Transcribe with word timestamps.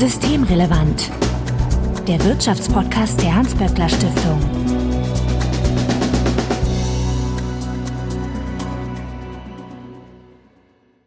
Systemrelevant. 0.00 1.10
Der 2.08 2.24
Wirtschaftspodcast 2.24 3.20
der 3.20 3.34
Hans-Böckler 3.34 3.86
Stiftung. 3.86 4.40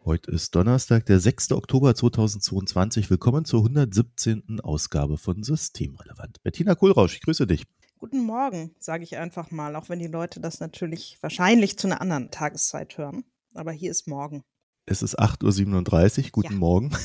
Heute 0.04 0.30
ist 0.30 0.54
Donnerstag, 0.54 1.06
der 1.06 1.18
6. 1.18 1.50
Oktober 1.50 1.96
2022. 1.96 3.10
Willkommen 3.10 3.44
zur 3.44 3.62
117. 3.62 4.60
Ausgabe 4.60 5.18
von 5.18 5.42
Systemrelevant. 5.42 6.40
Bettina 6.44 6.76
Kohlrausch, 6.76 7.16
ich 7.16 7.22
grüße 7.22 7.48
dich. 7.48 7.64
Guten 7.98 8.24
Morgen, 8.24 8.76
sage 8.78 9.02
ich 9.02 9.16
einfach 9.16 9.50
mal, 9.50 9.74
auch 9.74 9.88
wenn 9.88 9.98
die 9.98 10.06
Leute 10.06 10.38
das 10.38 10.60
natürlich 10.60 11.18
wahrscheinlich 11.20 11.76
zu 11.76 11.88
einer 11.88 12.00
anderen 12.00 12.30
Tageszeit 12.30 12.96
hören. 12.96 13.24
Aber 13.54 13.72
hier 13.72 13.90
ist 13.90 14.06
morgen. 14.06 14.44
Es 14.86 15.02
ist 15.02 15.18
8.37 15.18 16.24
Uhr. 16.24 16.30
Guten 16.32 16.52
ja. 16.52 16.58
Morgen. 16.58 16.90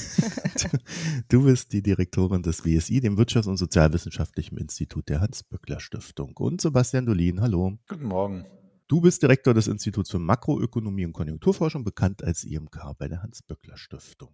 Du 1.29 1.45
bist 1.45 1.71
die 1.71 1.81
Direktorin 1.81 2.43
des 2.43 2.65
WSI, 2.65 2.99
dem 2.99 3.17
Wirtschafts- 3.17 3.47
und 3.47 3.55
Sozialwissenschaftlichen 3.55 4.57
Institut 4.57 5.07
der 5.07 5.21
Hans-Böckler 5.21 5.79
Stiftung. 5.79 6.35
Und 6.35 6.59
Sebastian 6.59 7.05
Dolin, 7.05 7.39
hallo. 7.39 7.77
Guten 7.87 8.05
Morgen. 8.05 8.45
Du 8.89 8.99
bist 8.99 9.21
Direktor 9.21 9.53
des 9.53 9.67
Instituts 9.67 10.09
für 10.09 10.19
Makroökonomie 10.19 11.05
und 11.05 11.13
Konjunkturforschung, 11.13 11.83
bekannt 11.85 12.23
als 12.23 12.43
IMK 12.43 12.97
bei 12.97 13.07
der 13.07 13.21
Hans-Böckler 13.23 13.77
Stiftung. 13.77 14.33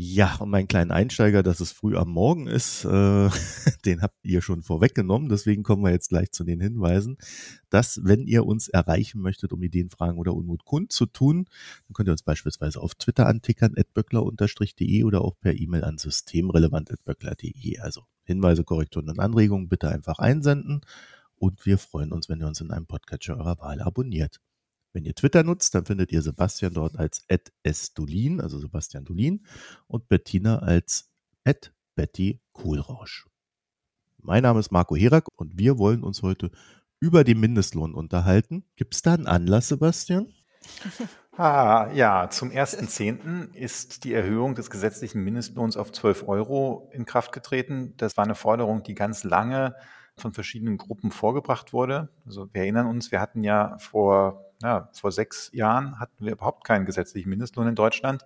Ja, 0.00 0.36
und 0.36 0.50
mein 0.50 0.68
kleinen 0.68 0.92
Einsteiger, 0.92 1.42
dass 1.42 1.58
es 1.58 1.72
früh 1.72 1.96
am 1.96 2.10
Morgen 2.10 2.46
ist, 2.46 2.84
äh, 2.84 2.88
den 3.84 4.00
habt 4.00 4.14
ihr 4.22 4.42
schon 4.42 4.62
vorweggenommen. 4.62 5.28
Deswegen 5.28 5.64
kommen 5.64 5.82
wir 5.82 5.90
jetzt 5.90 6.10
gleich 6.10 6.30
zu 6.30 6.44
den 6.44 6.60
Hinweisen, 6.60 7.18
dass 7.68 8.00
wenn 8.04 8.28
ihr 8.28 8.46
uns 8.46 8.68
erreichen 8.68 9.20
möchtet, 9.20 9.52
um 9.52 9.60
Ideen, 9.60 9.90
Fragen 9.90 10.18
oder 10.18 10.34
Unmut 10.34 10.64
kund 10.64 10.92
zu 10.92 11.06
tun, 11.06 11.46
dann 11.88 11.94
könnt 11.94 12.08
ihr 12.08 12.12
uns 12.12 12.22
beispielsweise 12.22 12.80
auf 12.80 12.94
Twitter 12.94 13.26
antickern, 13.26 13.74
böckler-de 13.92 15.02
oder 15.02 15.22
auch 15.22 15.34
per 15.40 15.58
E-Mail 15.58 15.82
an 15.82 15.98
systemrelevant.böckler.de. 15.98 17.80
Also 17.80 18.02
Hinweise, 18.22 18.62
Korrekturen 18.62 19.08
und 19.08 19.18
Anregungen 19.18 19.68
bitte 19.68 19.88
einfach 19.88 20.20
einsenden. 20.20 20.82
Und 21.34 21.66
wir 21.66 21.76
freuen 21.76 22.12
uns, 22.12 22.28
wenn 22.28 22.38
ihr 22.38 22.46
uns 22.46 22.60
in 22.60 22.70
einem 22.70 22.86
Podcatcher 22.86 23.36
eurer 23.36 23.58
Wahl 23.58 23.80
abonniert. 23.80 24.38
Wenn 24.98 25.04
ihr 25.04 25.14
Twitter 25.14 25.44
nutzt, 25.44 25.76
dann 25.76 25.84
findet 25.84 26.10
ihr 26.10 26.22
Sebastian 26.22 26.74
dort 26.74 26.98
als 26.98 27.24
@sdulin, 27.64 28.40
also 28.40 28.58
Sebastian 28.58 29.04
Dulin, 29.04 29.46
und 29.86 30.08
Bettina 30.08 30.58
als 30.58 31.08
Betty 31.94 32.40
Kohlrausch. 32.52 33.28
Mein 34.20 34.42
Name 34.42 34.58
ist 34.58 34.72
Marco 34.72 34.96
Herak 34.96 35.28
und 35.36 35.56
wir 35.56 35.78
wollen 35.78 36.02
uns 36.02 36.22
heute 36.22 36.50
über 36.98 37.22
den 37.22 37.38
Mindestlohn 37.38 37.94
unterhalten. 37.94 38.64
Gibt 38.74 38.96
es 38.96 39.02
da 39.02 39.14
einen 39.14 39.28
Anlass, 39.28 39.68
Sebastian? 39.68 40.26
Ah, 41.40 41.92
ja, 41.94 42.28
zum 42.30 42.50
1.10. 42.50 43.54
ist 43.54 44.02
die 44.02 44.12
Erhöhung 44.12 44.56
des 44.56 44.70
gesetzlichen 44.70 45.22
Mindestlohns 45.22 45.76
auf 45.76 45.92
12 45.92 46.26
Euro 46.26 46.90
in 46.92 47.04
Kraft 47.04 47.30
getreten. 47.30 47.94
Das 47.96 48.16
war 48.16 48.24
eine 48.24 48.34
Forderung, 48.34 48.82
die 48.82 48.96
ganz 48.96 49.22
lange 49.22 49.76
von 50.16 50.32
verschiedenen 50.32 50.78
Gruppen 50.78 51.12
vorgebracht 51.12 51.72
wurde. 51.72 52.08
Also 52.26 52.52
wir 52.52 52.62
erinnern 52.62 52.88
uns, 52.88 53.12
wir 53.12 53.20
hatten 53.20 53.44
ja 53.44 53.78
vor 53.78 54.47
ja, 54.62 54.88
vor 54.92 55.12
sechs 55.12 55.50
Jahren 55.52 56.00
hatten 56.00 56.24
wir 56.24 56.32
überhaupt 56.32 56.64
keinen 56.64 56.84
gesetzlichen 56.86 57.30
Mindestlohn 57.30 57.68
in 57.68 57.74
Deutschland. 57.74 58.24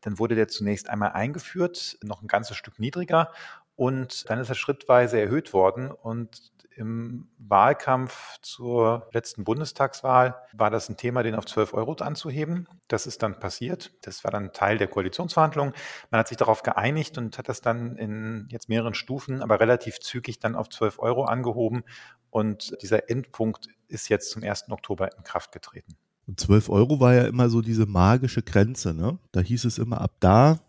Dann 0.00 0.18
wurde 0.18 0.34
der 0.34 0.48
zunächst 0.48 0.88
einmal 0.88 1.12
eingeführt, 1.12 1.98
noch 2.02 2.22
ein 2.22 2.28
ganzes 2.28 2.56
Stück 2.56 2.78
niedriger. 2.78 3.32
Und 3.74 4.28
dann 4.30 4.38
ist 4.38 4.48
er 4.48 4.54
schrittweise 4.54 5.20
erhöht 5.20 5.52
worden. 5.52 5.90
Und 5.90 6.51
im 6.76 7.28
Wahlkampf 7.38 8.38
zur 8.42 9.08
letzten 9.12 9.44
Bundestagswahl 9.44 10.36
war 10.52 10.70
das 10.70 10.88
ein 10.88 10.96
Thema, 10.96 11.22
den 11.22 11.34
auf 11.34 11.46
12 11.46 11.74
Euro 11.74 11.92
anzuheben. 11.92 12.68
Das 12.88 13.06
ist 13.06 13.22
dann 13.22 13.38
passiert. 13.38 13.92
Das 14.02 14.24
war 14.24 14.30
dann 14.30 14.52
Teil 14.52 14.78
der 14.78 14.88
Koalitionsverhandlungen. 14.88 15.74
Man 16.10 16.18
hat 16.18 16.28
sich 16.28 16.36
darauf 16.36 16.62
geeinigt 16.62 17.18
und 17.18 17.38
hat 17.38 17.48
das 17.48 17.60
dann 17.60 17.96
in 17.96 18.46
jetzt 18.50 18.68
mehreren 18.68 18.94
Stufen, 18.94 19.42
aber 19.42 19.60
relativ 19.60 20.00
zügig 20.00 20.38
dann 20.38 20.54
auf 20.54 20.68
12 20.68 20.98
Euro 20.98 21.24
angehoben. 21.24 21.84
Und 22.30 22.76
dieser 22.82 23.10
Endpunkt 23.10 23.68
ist 23.88 24.08
jetzt 24.08 24.30
zum 24.30 24.42
1. 24.42 24.70
Oktober 24.70 25.14
in 25.16 25.22
Kraft 25.22 25.52
getreten. 25.52 25.96
Und 26.26 26.40
12 26.40 26.68
Euro 26.70 27.00
war 27.00 27.14
ja 27.14 27.24
immer 27.24 27.50
so 27.50 27.60
diese 27.60 27.86
magische 27.86 28.42
Grenze, 28.42 28.94
ne? 28.94 29.18
Da 29.32 29.40
hieß 29.40 29.64
es 29.64 29.78
immer, 29.78 30.00
ab 30.00 30.16
da 30.20 30.60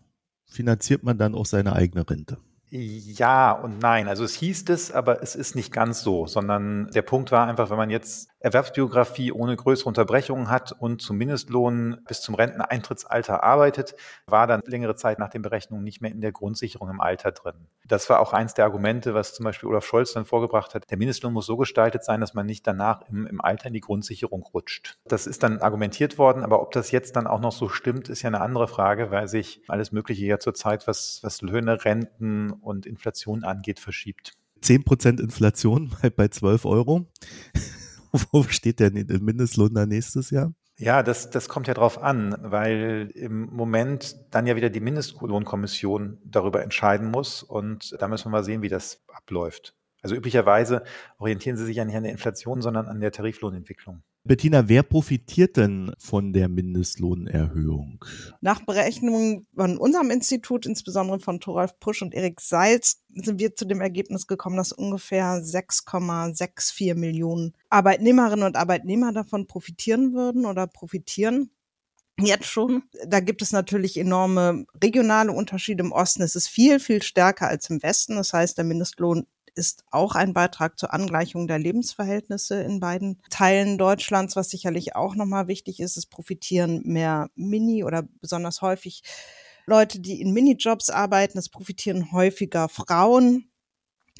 finanziert 0.46 1.02
man 1.02 1.16
dann 1.16 1.34
auch 1.34 1.46
seine 1.46 1.74
eigene 1.74 2.08
Rente. 2.08 2.38
Ja 2.76 3.52
und 3.52 3.78
nein. 3.78 4.08
Also 4.08 4.24
es 4.24 4.34
hieß 4.34 4.64
es, 4.68 4.90
aber 4.90 5.22
es 5.22 5.36
ist 5.36 5.54
nicht 5.54 5.72
ganz 5.72 6.02
so, 6.02 6.26
sondern 6.26 6.90
der 6.90 7.02
Punkt 7.02 7.30
war 7.30 7.46
einfach, 7.46 7.70
wenn 7.70 7.76
man 7.76 7.88
jetzt 7.88 8.33
Erwerbsbiografie 8.44 9.32
ohne 9.32 9.56
größere 9.56 9.88
Unterbrechungen 9.88 10.50
hat 10.50 10.72
und 10.72 11.00
zum 11.00 11.16
Mindestlohn 11.16 11.96
bis 12.06 12.20
zum 12.20 12.34
Renteneintrittsalter 12.34 13.42
arbeitet, 13.42 13.94
war 14.26 14.46
dann 14.46 14.60
längere 14.66 14.96
Zeit 14.96 15.18
nach 15.18 15.30
den 15.30 15.40
Berechnungen 15.40 15.82
nicht 15.82 16.02
mehr 16.02 16.10
in 16.10 16.20
der 16.20 16.30
Grundsicherung 16.30 16.90
im 16.90 17.00
Alter 17.00 17.32
drin. 17.32 17.54
Das 17.86 18.10
war 18.10 18.20
auch 18.20 18.34
eins 18.34 18.52
der 18.52 18.66
Argumente, 18.66 19.14
was 19.14 19.32
zum 19.32 19.44
Beispiel 19.44 19.70
Olaf 19.70 19.86
Scholz 19.86 20.12
dann 20.12 20.26
vorgebracht 20.26 20.74
hat. 20.74 20.90
Der 20.90 20.98
Mindestlohn 20.98 21.32
muss 21.32 21.46
so 21.46 21.56
gestaltet 21.56 22.04
sein, 22.04 22.20
dass 22.20 22.34
man 22.34 22.44
nicht 22.44 22.66
danach 22.66 23.08
im, 23.08 23.26
im 23.26 23.40
Alter 23.40 23.68
in 23.68 23.72
die 23.72 23.80
Grundsicherung 23.80 24.42
rutscht. 24.42 24.98
Das 25.06 25.26
ist 25.26 25.42
dann 25.42 25.60
argumentiert 25.60 26.18
worden, 26.18 26.42
aber 26.42 26.60
ob 26.60 26.72
das 26.72 26.90
jetzt 26.90 27.16
dann 27.16 27.26
auch 27.26 27.40
noch 27.40 27.52
so 27.52 27.70
stimmt, 27.70 28.10
ist 28.10 28.20
ja 28.20 28.28
eine 28.28 28.42
andere 28.42 28.68
Frage, 28.68 29.10
weil 29.10 29.26
sich 29.26 29.62
alles 29.68 29.90
Mögliche 29.90 30.26
ja 30.26 30.38
zurzeit, 30.38 30.86
was, 30.86 31.20
was 31.22 31.40
Löhne, 31.40 31.82
Renten 31.82 32.50
und 32.50 32.84
Inflation 32.84 33.42
angeht, 33.42 33.80
verschiebt. 33.80 34.32
10% 34.62 35.20
Inflation 35.20 35.92
bei, 36.02 36.10
bei 36.10 36.28
12 36.28 36.66
Euro. 36.66 37.06
Wo 38.32 38.44
steht 38.44 38.80
der 38.80 38.92
Mindestlohn 38.92 39.74
da 39.74 39.86
nächstes 39.86 40.30
Jahr? 40.30 40.54
Ja, 40.76 41.02
das, 41.02 41.30
das 41.30 41.48
kommt 41.48 41.68
ja 41.68 41.74
drauf 41.74 42.02
an, 42.02 42.36
weil 42.40 43.10
im 43.14 43.46
Moment 43.46 44.16
dann 44.30 44.46
ja 44.46 44.56
wieder 44.56 44.70
die 44.70 44.80
Mindestlohnkommission 44.80 46.18
darüber 46.24 46.62
entscheiden 46.62 47.10
muss 47.10 47.44
und 47.44 47.94
da 48.00 48.08
müssen 48.08 48.26
wir 48.26 48.30
mal 48.30 48.44
sehen, 48.44 48.62
wie 48.62 48.68
das 48.68 49.02
abläuft. 49.08 49.76
Also 50.02 50.16
üblicherweise 50.16 50.82
orientieren 51.18 51.56
sie 51.56 51.64
sich 51.64 51.76
ja 51.76 51.84
nicht 51.84 51.96
an 51.96 52.02
der 52.02 52.12
Inflation, 52.12 52.60
sondern 52.60 52.86
an 52.86 53.00
der 53.00 53.12
Tariflohnentwicklung. 53.12 54.02
Bettina, 54.26 54.70
wer 54.70 54.82
profitiert 54.82 55.58
denn 55.58 55.92
von 55.98 56.32
der 56.32 56.48
Mindestlohnerhöhung? 56.48 58.02
Nach 58.40 58.64
Berechnungen 58.64 59.46
von 59.54 59.76
unserem 59.76 60.10
Institut, 60.10 60.64
insbesondere 60.64 61.20
von 61.20 61.40
Thoralf 61.40 61.78
Pusch 61.78 62.00
und 62.00 62.14
Erik 62.14 62.40
Seitz, 62.40 63.02
sind 63.10 63.38
wir 63.38 63.54
zu 63.54 63.66
dem 63.66 63.82
Ergebnis 63.82 64.26
gekommen, 64.26 64.56
dass 64.56 64.72
ungefähr 64.72 65.42
6,64 65.42 66.94
Millionen 66.94 67.52
Arbeitnehmerinnen 67.68 68.46
und 68.46 68.56
Arbeitnehmer 68.56 69.12
davon 69.12 69.46
profitieren 69.46 70.14
würden 70.14 70.46
oder 70.46 70.66
profitieren. 70.68 71.50
Jetzt 72.18 72.46
schon. 72.46 72.84
Da 73.06 73.20
gibt 73.20 73.42
es 73.42 73.52
natürlich 73.52 73.98
enorme 73.98 74.64
regionale 74.82 75.32
Unterschiede. 75.32 75.82
Im 75.82 75.92
Osten 75.92 76.22
ist 76.22 76.36
es 76.36 76.48
viel, 76.48 76.80
viel 76.80 77.02
stärker 77.02 77.48
als 77.48 77.68
im 77.68 77.82
Westen. 77.82 78.16
Das 78.16 78.32
heißt, 78.32 78.56
der 78.56 78.64
Mindestlohn 78.64 79.26
ist 79.54 79.84
auch 79.90 80.14
ein 80.14 80.32
Beitrag 80.32 80.78
zur 80.78 80.92
Angleichung 80.92 81.46
der 81.46 81.58
Lebensverhältnisse 81.58 82.62
in 82.62 82.80
beiden 82.80 83.20
Teilen 83.30 83.78
Deutschlands, 83.78 84.36
was 84.36 84.50
sicherlich 84.50 84.96
auch 84.96 85.14
nochmal 85.14 85.48
wichtig 85.48 85.80
ist. 85.80 85.96
Es 85.96 86.06
profitieren 86.06 86.82
mehr 86.84 87.30
Mini 87.34 87.84
oder 87.84 88.02
besonders 88.20 88.62
häufig 88.62 89.02
Leute, 89.66 90.00
die 90.00 90.20
in 90.20 90.32
Minijobs 90.32 90.90
arbeiten. 90.90 91.38
Es 91.38 91.48
profitieren 91.48 92.12
häufiger 92.12 92.68
Frauen. 92.68 93.50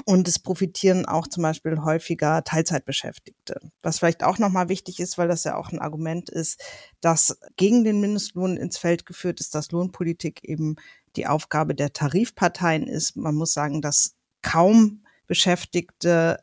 Und 0.06 0.26
es 0.26 0.40
profitieren 0.40 1.06
auch 1.06 1.28
zum 1.28 1.44
Beispiel 1.44 1.80
häufiger 1.84 2.42
Teilzeitbeschäftigte. 2.42 3.60
Was 3.80 4.00
vielleicht 4.00 4.24
auch 4.24 4.38
nochmal 4.38 4.68
wichtig 4.68 4.98
ist, 4.98 5.18
weil 5.18 5.28
das 5.28 5.44
ja 5.44 5.56
auch 5.56 5.70
ein 5.70 5.78
Argument 5.78 6.28
ist, 6.28 6.60
dass 7.00 7.38
gegen 7.56 7.84
den 7.84 8.00
Mindestlohn 8.00 8.56
ins 8.56 8.76
Feld 8.76 9.06
geführt 9.06 9.38
ist, 9.38 9.54
dass 9.54 9.70
Lohnpolitik 9.70 10.42
eben 10.42 10.74
die 11.14 11.28
Aufgabe 11.28 11.76
der 11.76 11.92
Tarifparteien 11.92 12.88
ist. 12.88 13.16
Man 13.16 13.36
muss 13.36 13.52
sagen, 13.52 13.82
dass 13.82 14.16
kaum 14.42 15.03
Beschäftigte, 15.26 16.38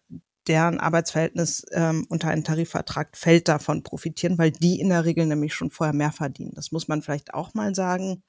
deren 0.48 0.80
Arbeitsverhältnis 0.80 1.66
ähm, 1.72 2.06
unter 2.10 2.30
einen 2.30 2.44
Tarifvertrag 2.44 3.16
fällt, 3.16 3.48
davon 3.48 3.84
profitieren, 3.84 4.38
weil 4.38 4.52
die 4.52 4.80
in 4.80 4.90
der 4.90 5.06
Regel 5.06 5.26
nämlich 5.26 5.54
schon 5.54 5.70
vorher 5.70 5.94
mehr 5.94 6.12
verdienen. 6.12 6.54
Das 6.56 6.72
muss 6.72 6.88
man 6.88 7.02
vielleicht 7.02 7.34
auch 7.34 7.54
mal 7.54 7.76
sagen, 7.76 8.24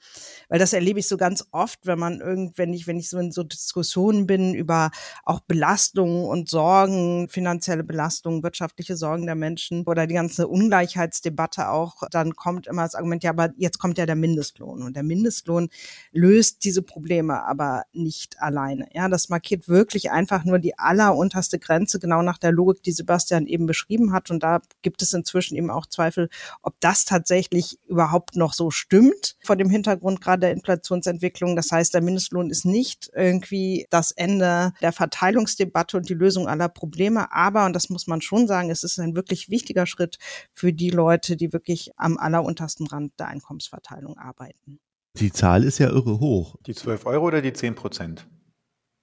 weil 0.48 0.58
das 0.58 0.72
erlebe 0.72 1.00
ich 1.00 1.08
so 1.08 1.16
ganz 1.16 1.46
oft, 1.52 1.86
wenn 1.86 1.98
man 1.98 2.20
irgend, 2.20 2.58
wenn 2.58 2.74
ich, 2.74 2.86
wenn 2.86 2.98
ich 2.98 3.08
so 3.08 3.18
in 3.18 3.32
so 3.32 3.42
Diskussionen 3.42 4.26
bin 4.26 4.54
über 4.54 4.90
auch 5.24 5.40
Belastungen 5.40 6.26
und 6.26 6.50
Sorgen, 6.50 7.28
finanzielle 7.30 7.84
Belastungen, 7.84 8.42
wirtschaftliche 8.42 8.96
Sorgen 8.96 9.24
der 9.24 9.34
Menschen 9.34 9.84
oder 9.86 10.06
die 10.06 10.14
ganze 10.14 10.48
Ungleichheitsdebatte 10.48 11.70
auch, 11.70 12.02
dann 12.10 12.34
kommt 12.34 12.66
immer 12.66 12.82
das 12.82 12.94
Argument, 12.94 13.24
ja, 13.24 13.30
aber 13.30 13.50
jetzt 13.56 13.78
kommt 13.78 13.96
ja 13.96 14.04
der 14.04 14.16
Mindestlohn 14.16 14.82
und 14.82 14.96
der 14.96 15.02
Mindestlohn 15.02 15.70
löst 16.12 16.64
diese 16.64 16.82
Probleme 16.82 17.42
aber 17.44 17.84
nicht 17.92 18.40
alleine. 18.40 18.88
Ja, 18.92 19.08
das 19.08 19.28
markiert 19.28 19.68
wirklich 19.68 20.10
einfach 20.10 20.44
nur 20.44 20.58
die 20.58 20.78
allerunterste 20.78 21.58
Grenze 21.58 22.01
genau 22.02 22.20
nach 22.20 22.36
der 22.36 22.52
Logik, 22.52 22.82
die 22.82 22.92
Sebastian 22.92 23.46
eben 23.46 23.64
beschrieben 23.64 24.12
hat. 24.12 24.30
Und 24.30 24.42
da 24.42 24.60
gibt 24.82 25.00
es 25.00 25.14
inzwischen 25.14 25.56
eben 25.56 25.70
auch 25.70 25.86
Zweifel, 25.86 26.28
ob 26.60 26.74
das 26.80 27.06
tatsächlich 27.06 27.78
überhaupt 27.88 28.36
noch 28.36 28.52
so 28.52 28.70
stimmt 28.70 29.36
vor 29.42 29.56
dem 29.56 29.70
Hintergrund 29.70 30.20
gerade 30.20 30.40
der 30.40 30.52
Inflationsentwicklung. 30.52 31.56
Das 31.56 31.72
heißt, 31.72 31.94
der 31.94 32.02
Mindestlohn 32.02 32.50
ist 32.50 32.66
nicht 32.66 33.10
irgendwie 33.14 33.86
das 33.88 34.10
Ende 34.10 34.72
der 34.82 34.92
Verteilungsdebatte 34.92 35.96
und 35.96 36.10
die 36.10 36.14
Lösung 36.14 36.46
aller 36.46 36.68
Probleme. 36.68 37.32
Aber, 37.32 37.64
und 37.64 37.74
das 37.74 37.88
muss 37.88 38.06
man 38.06 38.20
schon 38.20 38.46
sagen, 38.46 38.70
es 38.70 38.82
ist 38.82 38.98
ein 38.98 39.14
wirklich 39.14 39.48
wichtiger 39.48 39.86
Schritt 39.86 40.18
für 40.52 40.72
die 40.72 40.90
Leute, 40.90 41.36
die 41.36 41.52
wirklich 41.52 41.92
am 41.96 42.18
alleruntersten 42.18 42.86
Rand 42.86 43.12
der 43.18 43.28
Einkommensverteilung 43.28 44.18
arbeiten. 44.18 44.80
Die 45.18 45.32
Zahl 45.32 45.64
ist 45.64 45.78
ja 45.78 45.88
irre 45.88 46.20
hoch. 46.20 46.56
Die 46.66 46.74
12 46.74 47.06
Euro 47.06 47.26
oder 47.26 47.42
die 47.42 47.52
10 47.52 47.74
Prozent? 47.74 48.26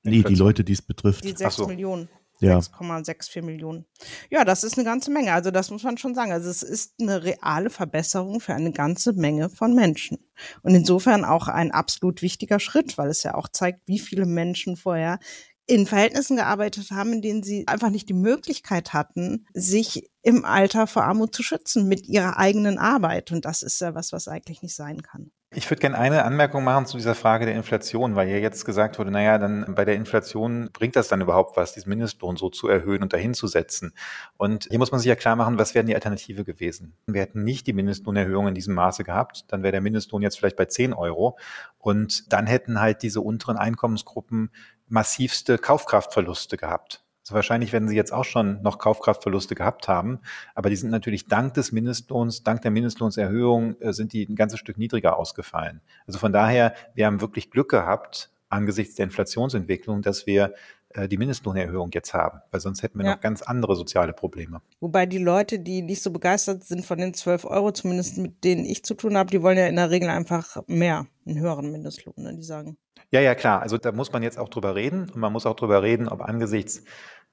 Nee, 0.04 0.24
die 0.24 0.36
Leute, 0.36 0.63
die 0.63 0.74
es 0.74 0.81
betrifft. 0.81 1.24
Die 1.24 1.36
6 1.36 1.56
so. 1.56 1.68
Millionen. 1.68 2.10
Ja. 2.39 2.57
6,64 2.57 3.41
Millionen. 3.41 3.86
Ja, 4.30 4.45
das 4.45 4.63
ist 4.63 4.77
eine 4.77 4.86
ganze 4.86 5.12
Menge. 5.12 5.33
Also 5.33 5.51
das 5.51 5.71
muss 5.71 5.83
man 5.83 5.97
schon 5.97 6.15
sagen. 6.15 6.31
Also 6.31 6.50
es 6.50 6.63
ist 6.63 6.94
eine 7.01 7.24
reale 7.24 7.69
Verbesserung 7.69 8.39
für 8.39 8.53
eine 8.53 8.71
ganze 8.71 9.13
Menge 9.13 9.50
von 9.50 9.75
Menschen. 9.75 10.19
Und 10.62 10.74
insofern 10.74 11.25
auch 11.25 11.47
ein 11.50 11.71
absolut 11.71 12.21
wichtiger 12.21 12.59
Schritt, 12.59 12.97
weil 12.97 13.09
es 13.09 13.24
ja 13.24 13.36
auch 13.36 13.50
zeigt, 13.50 13.81
wie 13.88 14.00
viele 14.00 14.25
Menschen 14.25 14.77
vorher 14.77 15.19
in 15.69 15.86
Verhältnissen 15.86 16.36
gearbeitet 16.36 16.89
haben, 16.89 17.13
in 17.13 17.21
denen 17.21 17.44
sie 17.44 17.68
einfach 17.68 17.92
nicht 17.92 18.10
die 18.10 18.13
Möglichkeit 18.13 18.92
hatten, 18.92 19.45
sich 19.54 20.10
im 20.24 20.44
Alter 20.44 20.88
vor 20.88 21.04
Armut 21.04 21.36
zu 21.36 21.44
schützen 21.44 21.88
mit 21.88 22.07
ihrer 22.07 22.38
eigenen 22.38 22.80
Arbeit. 22.80 23.31
Und 23.31 23.45
das 23.45 23.62
ist 23.62 23.80
ja 23.80 23.94
was, 23.94 24.12
was 24.12 24.27
eigentlich 24.27 24.63
nicht 24.63 24.75
sein 24.75 25.04
kann. 25.04 25.31
Ich 25.51 25.68
würde 25.69 25.81
gerne 25.81 25.98
eine 25.98 26.25
Anmerkung 26.25 26.63
machen 26.63 26.86
zu 26.86 26.98
dieser 26.98 27.16
Frage 27.16 27.48
der 27.48 27.56
Inflation, 27.56 28.16
weil 28.16 28.30
ja 28.30 28.38
jetzt 28.38 28.66
gesagt 28.66 29.00
wurde, 29.00 29.10
naja, 29.10 29.39
dann 29.39 29.74
bei 29.74 29.83
der 29.83 29.95
Inflation 29.95 30.69
bringt 30.74 30.95
das 30.95 31.07
dann 31.07 31.21
überhaupt 31.21 31.57
was, 31.57 31.74
diesen 31.74 31.89
Mindestlohn 31.89 32.38
so 32.38 32.50
zu 32.50 32.68
erhöhen 32.68 33.01
und 33.01 33.13
dahin 33.13 33.33
zu 33.33 33.48
setzen. 33.48 33.94
Und 34.38 34.68
hier 34.69 34.77
muss 34.77 34.92
man 34.92 35.00
sich 35.00 35.07
ja 35.07 35.15
klar 35.15 35.36
machen, 35.36 35.57
was 35.57 35.74
wäre 35.74 35.86
die 35.86 35.95
Alternative 35.95 36.45
gewesen? 36.45 36.94
Wir 37.07 37.22
hätten 37.22 37.44
nicht 37.44 37.65
die 37.65 37.74
Mindestlohnerhöhung 37.74 38.48
in 38.48 38.54
diesem 38.54 38.75
Maße 38.75 39.04
gehabt, 39.04 39.45
dann 39.48 39.63
wäre 39.63 39.72
der 39.72 39.81
Mindestlohn 39.81 40.22
jetzt 40.22 40.38
vielleicht 40.38 40.56
bei 40.56 40.65
10 40.65 40.94
Euro 40.94 41.39
und 41.80 42.31
dann 42.31 42.45
hätten 42.45 42.80
halt 42.80 43.01
diese 43.01 43.22
unteren 43.22 43.57
Einkommensgruppen 43.57 44.51
massivste 44.89 45.57
Kaufkraftverluste 45.57 46.57
gehabt. 46.57 47.03
Also 47.24 47.36
wahrscheinlich 47.36 47.71
werden 47.74 47.88
sie 47.88 47.95
jetzt 47.95 48.12
auch 48.12 48.25
schon 48.25 48.62
noch 48.63 48.80
Kaufkraftverluste 48.80 49.53
gehabt 49.53 49.88
haben, 49.88 50.19
aber 50.56 50.69
die 50.71 50.75
sind 50.75 50.89
natürlich 50.89 51.27
dank 51.27 51.53
des 51.53 51.71
Mindestlohns, 51.71 52.44
dank 52.44 52.63
der 52.63 52.71
Mindestlohnserhöhung 52.71 53.80
äh, 53.81 53.94
sind 53.94 54.13
die 54.13 54.27
ein 54.27 54.36
ganzes 54.36 54.59
Stück 54.59 54.77
niedriger 54.80 55.18
ausgefallen. 55.18 55.81
Also 56.07 56.18
von 56.18 56.33
daher, 56.33 56.74
wir 56.95 57.06
haben 57.06 57.21
wirklich 57.21 57.51
Glück 57.51 57.69
gehabt 57.69 58.31
angesichts 58.50 58.95
der 58.95 59.06
Inflationsentwicklung, 59.06 60.01
dass 60.01 60.25
wir 60.25 60.56
äh, 60.89 61.07
die 61.07 61.18
Mindestlohnerhöhung 61.18 61.91
jetzt 61.94 62.15
haben, 62.15 62.41
weil 62.50 62.62
sonst 62.62 62.81
hätten 62.81 62.97
wir 62.97 63.06
Ja. 63.06 63.12
noch 63.13 63.21
ganz 63.21 63.44
andere 63.44 63.75
soziale 63.75 64.12
Probleme. 64.12 64.62
Wobei 64.80 65.06
die 65.06 65.19
Leute, 65.19 65.59
die 65.59 65.83
nicht 65.83 66.01
so 66.01 66.09
begeistert 66.09 66.63
sind 66.63 66.83
von 66.83 66.97
den 66.97 67.13
12 67.13 67.45
Euro, 67.45 67.71
zumindest 67.71 68.18
mit 68.18 68.44
denen 68.44 68.65
ich 68.65 68.83
zu 68.83 68.95
tun 68.95 69.15
habe, 69.15 69.30
die 69.30 69.44
wollen 69.44 69.57
ja 69.59 69.68
in 69.68 69.75
der 69.75 69.91
Regel 69.91 70.09
einfach 70.09 70.63
mehr, 70.65 71.06
einen 71.27 71.39
höheren 71.39 71.71
Mindestlohn. 71.71 72.15
Ne? 72.18 72.33
Die 72.36 72.41
sagen, 72.41 72.77
Ja, 73.12 73.22
ja, 73.22 73.34
klar. 73.34 73.62
Also 73.62 73.78
da 73.78 73.92
muss 73.92 74.12
man 74.12 74.22
jetzt 74.22 74.38
auch 74.38 74.50
drüber 74.50 74.76
reden 74.76 75.10
und 75.10 75.18
man 75.18 75.34
muss 75.34 75.46
auch 75.46 75.56
drüber 75.56 75.82
reden, 75.82 76.08
ob 76.08 76.22
angesichts 76.22 76.84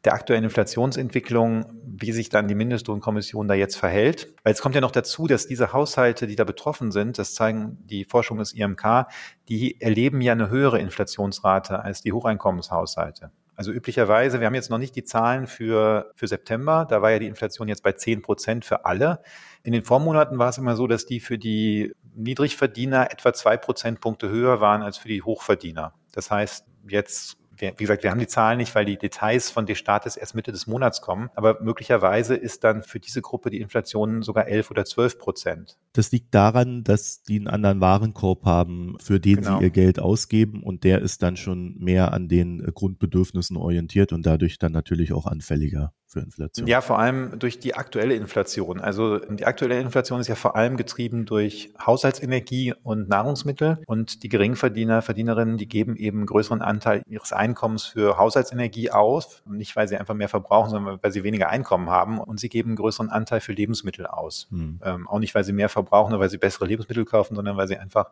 der 0.05 0.15
aktuellen 0.15 0.45
Inflationsentwicklung, 0.45 1.67
wie 1.85 2.13
sich 2.13 2.29
dann 2.29 2.49
die 2.49 2.55
Mindestlohnkommission 2.55 3.49
da 3.49 3.55
jetzt 3.55 3.77
verhält. 3.77 4.35
Weil 4.45 4.53
es 4.53 4.63
kommt 4.63 4.75
ja 4.75 4.81
noch 4.81 4.93
dazu, 4.93 5.27
dass 5.27 5.49
diese 5.49 5.73
Haushalte, 5.73 6.27
die 6.27 6.37
da 6.37 6.45
betroffen 6.45 6.93
sind, 6.93 7.19
das 7.19 7.35
zeigen 7.35 7.79
die 7.87 8.05
Forschung 8.05 8.39
des 8.39 8.53
IMK, 8.53 9.07
die 9.49 9.81
erleben 9.81 10.21
ja 10.21 10.33
eine 10.33 10.49
höhere 10.49 10.79
Inflationsrate 10.79 11.81
als 11.81 12.03
die 12.03 12.13
Hocheinkommenshaushalte. 12.13 13.33
Also 13.57 13.73
üblicherweise, 13.73 14.39
wir 14.39 14.47
haben 14.47 14.55
jetzt 14.55 14.71
noch 14.71 14.79
nicht 14.79 14.95
die 14.97 15.05
Zahlen 15.05 15.47
für, 15.47 16.13
für 16.15 16.29
September, 16.29 16.87
da 16.89 17.01
war 17.01 17.11
ja 17.11 17.19
die 17.19 17.27
Inflation 17.27 17.69
jetzt 17.69 17.83
bei 17.83 17.93
10 17.93 18.21
Prozent 18.21 18.65
für 18.67 18.85
alle. 18.85 19.23
In 19.67 19.73
den 19.73 19.83
Vormonaten 19.83 20.39
war 20.39 20.49
es 20.49 20.59
immer 20.59 20.77
so, 20.77 20.87
dass 20.87 21.07
die 21.07 21.19
für 21.19 21.39
die 21.39 21.93
Niedrigverdiener 22.15 23.11
etwa 23.11 23.33
zwei 23.33 23.57
Prozentpunkte 23.57 24.29
höher 24.29 24.61
waren 24.61 24.81
als 24.81 24.97
für 24.97 25.09
die 25.09 25.23
Hochverdiener. 25.23 25.93
Das 26.13 26.31
heißt, 26.31 26.65
jetzt, 26.89 27.37
wie 27.59 27.73
gesagt, 27.73 28.05
wir 28.05 28.13
haben 28.13 28.21
die 28.21 28.29
Zahlen 28.29 28.59
nicht, 28.59 28.77
weil 28.77 28.85
die 28.85 28.97
Details 28.97 29.51
von 29.51 29.67
Destatis 29.67 30.17
erst 30.17 30.37
Mitte 30.37 30.53
des 30.53 30.69
Monats 30.69 31.01
kommen. 31.01 31.31
Aber 31.35 31.61
möglicherweise 31.61 32.37
ist 32.37 32.63
dann 32.63 32.85
für 32.85 33.01
diese 33.01 33.23
Gruppe 33.23 33.51
die 33.51 33.61
Inflation 33.61 34.23
sogar 34.23 34.47
11 34.47 34.71
oder 34.71 34.85
12 34.85 35.19
Prozent. 35.19 35.79
Das 35.95 36.13
liegt 36.13 36.33
daran, 36.33 36.85
dass 36.85 37.25
die 37.25 37.37
einen 37.37 37.49
anderen 37.49 37.81
Warenkorb 37.81 38.45
haben, 38.45 38.97
für 39.03 39.19
den 39.19 39.39
Genau. 39.41 39.59
sie 39.59 39.65
ihr 39.65 39.71
Geld 39.71 39.99
ausgeben 39.99 40.63
und 40.63 40.85
der 40.85 41.03
ist 41.03 41.25
dann 41.25 41.37
schon 41.37 41.77
mehr 41.79 42.13
an 42.13 42.29
den 42.29 42.65
Grundbedürfnissen 42.73 43.57
orientiert 43.57 44.13
und 44.13 44.27
dadurch 44.27 44.61
dann 44.61 44.71
natürlich 44.71 45.13
auch 45.13 45.27
anfälliger 45.27 45.93
für 46.17 46.25
Inflation. 46.25 46.67
Ja, 46.67 46.81
vor 46.81 46.99
allem 46.99 47.39
durch 47.39 47.59
die 47.59 47.75
aktuelle 47.75 48.15
Inflation. 48.15 48.81
Also 48.81 49.19
die 49.19 49.45
aktuelle 49.45 49.81
Inflation 49.81 50.21
ist 50.21 50.29
ja 50.29 50.35
vor 50.35 50.57
allem 50.57 50.77
getrieben 50.77 51.27
durch 51.27 51.73
Haushaltsenergie 51.85 52.75
und 52.83 53.09
Nahrungsmittel. 53.09 53.79
Und 53.87 54.23
die 54.23 54.29
Geringverdiener, 54.29 55.03
Verdienerinnen, 55.03 55.57
die 55.59 55.69
geben 55.69 55.97
eben 55.97 56.19
einen 56.19 56.27
größeren 56.27 56.63
Anteil 56.63 57.03
ihres 57.07 57.33
Einkommens 57.33 57.85
für 57.85 58.19
Haushaltsenergie 58.19 58.91
aus. 58.91 59.43
Nicht, 59.47 59.77
weil 59.77 59.89
sie 59.89 59.97
einfach 59.97 60.15
mehr 60.15 60.29
verbrauchen, 60.29 60.71
sondern 60.71 60.99
weil 61.03 61.13
sie 61.13 61.23
weniger 61.25 61.49
Einkommen 61.51 61.91
haben. 61.91 62.19
Und 62.19 62.41
sie 62.41 62.49
geben 62.49 62.71
einen 62.71 62.77
größeren 62.77 63.11
Anteil 63.11 63.41
für 63.41 63.53
Lebensmittel 63.53 64.07
aus. 64.07 64.49
Hm. 64.51 64.81
Ähm, 64.83 65.09
auch 65.09 65.19
nicht, 65.19 65.35
weil 65.35 65.45
sie 65.45 65.53
mehr 65.53 65.69
verbrauchen 65.69 66.13
oder 66.13 66.21
weil 66.21 66.31
sie 66.31 66.39
bessere 66.39 66.67
Lebensmittel 66.67 67.05
kaufen, 67.05 67.35
sondern 67.35 67.57
weil 67.57 67.69
sie 67.69 67.77
einfach 67.77 68.11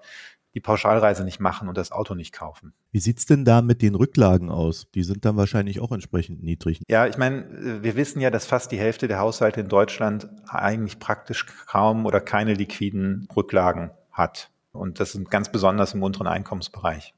die 0.55 0.61
Pauschalreise 0.61 1.25
nicht 1.25 1.41
machen 1.41 1.69
und 1.69 1.77
das 1.77 1.91
Auto 1.91 2.15
nicht 2.15 2.33
kaufen. 2.33 2.73
Wie 2.93 3.01
sieht's 3.01 3.27
denn 3.27 3.45
da 3.45 3.61
mit 3.61 3.83
den 3.83 3.97
Rücklagen 3.97 4.51
aus? 4.51 4.87
Die 4.95 5.03
sind 5.03 5.25
dann 5.25 5.37
wahrscheinlich 5.37 5.81
auch 5.81 5.91
entsprechend 5.91 6.45
niedrig. 6.45 6.81
Ja, 6.89 7.07
ich 7.07 7.19
meine, 7.19 7.43
äh, 7.43 7.83
wissen 7.97 8.21
ja, 8.21 8.31
dass 8.31 8.47
fast 8.47 8.73
die 8.73 8.79
Hälfte 8.79 9.09
der 9.09 9.19
Haushalte 9.19 9.61
in 9.61 9.69
Deutschland 9.69 10.29
eigentlich 10.49 10.99
praktisch 10.99 11.47
kaum 11.67 12.07
oder 12.07 12.21
keine 12.21 12.55
liquiden 12.55 13.29
Rücklagen 13.35 13.91
hat. 14.11 14.51
Und 14.73 15.01
das 15.01 15.13
sind 15.13 15.31
ganz 15.31 15.51
besonders 15.51 15.95
im 15.95 16.03
unteren 16.03 16.27
Einkommensbereich. 16.27 17.15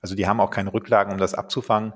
Also 0.00 0.14
die 0.14 0.26
haben 0.26 0.40
auch 0.40 0.50
keine 0.50 0.72
Rücklagen, 0.72 1.12
um 1.12 1.18
das 1.18 1.34
abzufangen. 1.34 1.92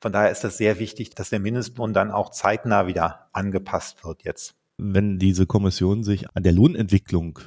Von 0.00 0.12
daher 0.12 0.30
ist 0.30 0.44
das 0.44 0.58
sehr 0.58 0.78
wichtig, 0.78 1.10
dass 1.10 1.30
der 1.30 1.40
Mindestlohn 1.40 1.94
dann 1.94 2.10
auch 2.10 2.30
zeitnah 2.30 2.86
wieder 2.86 3.28
angepasst 3.32 4.04
wird 4.04 4.24
jetzt. 4.24 4.54
Wenn 4.76 5.18
diese 5.18 5.46
Kommission 5.46 6.02
sich 6.02 6.26
an 6.34 6.42
der 6.42 6.52
Lohnentwicklung 6.52 7.38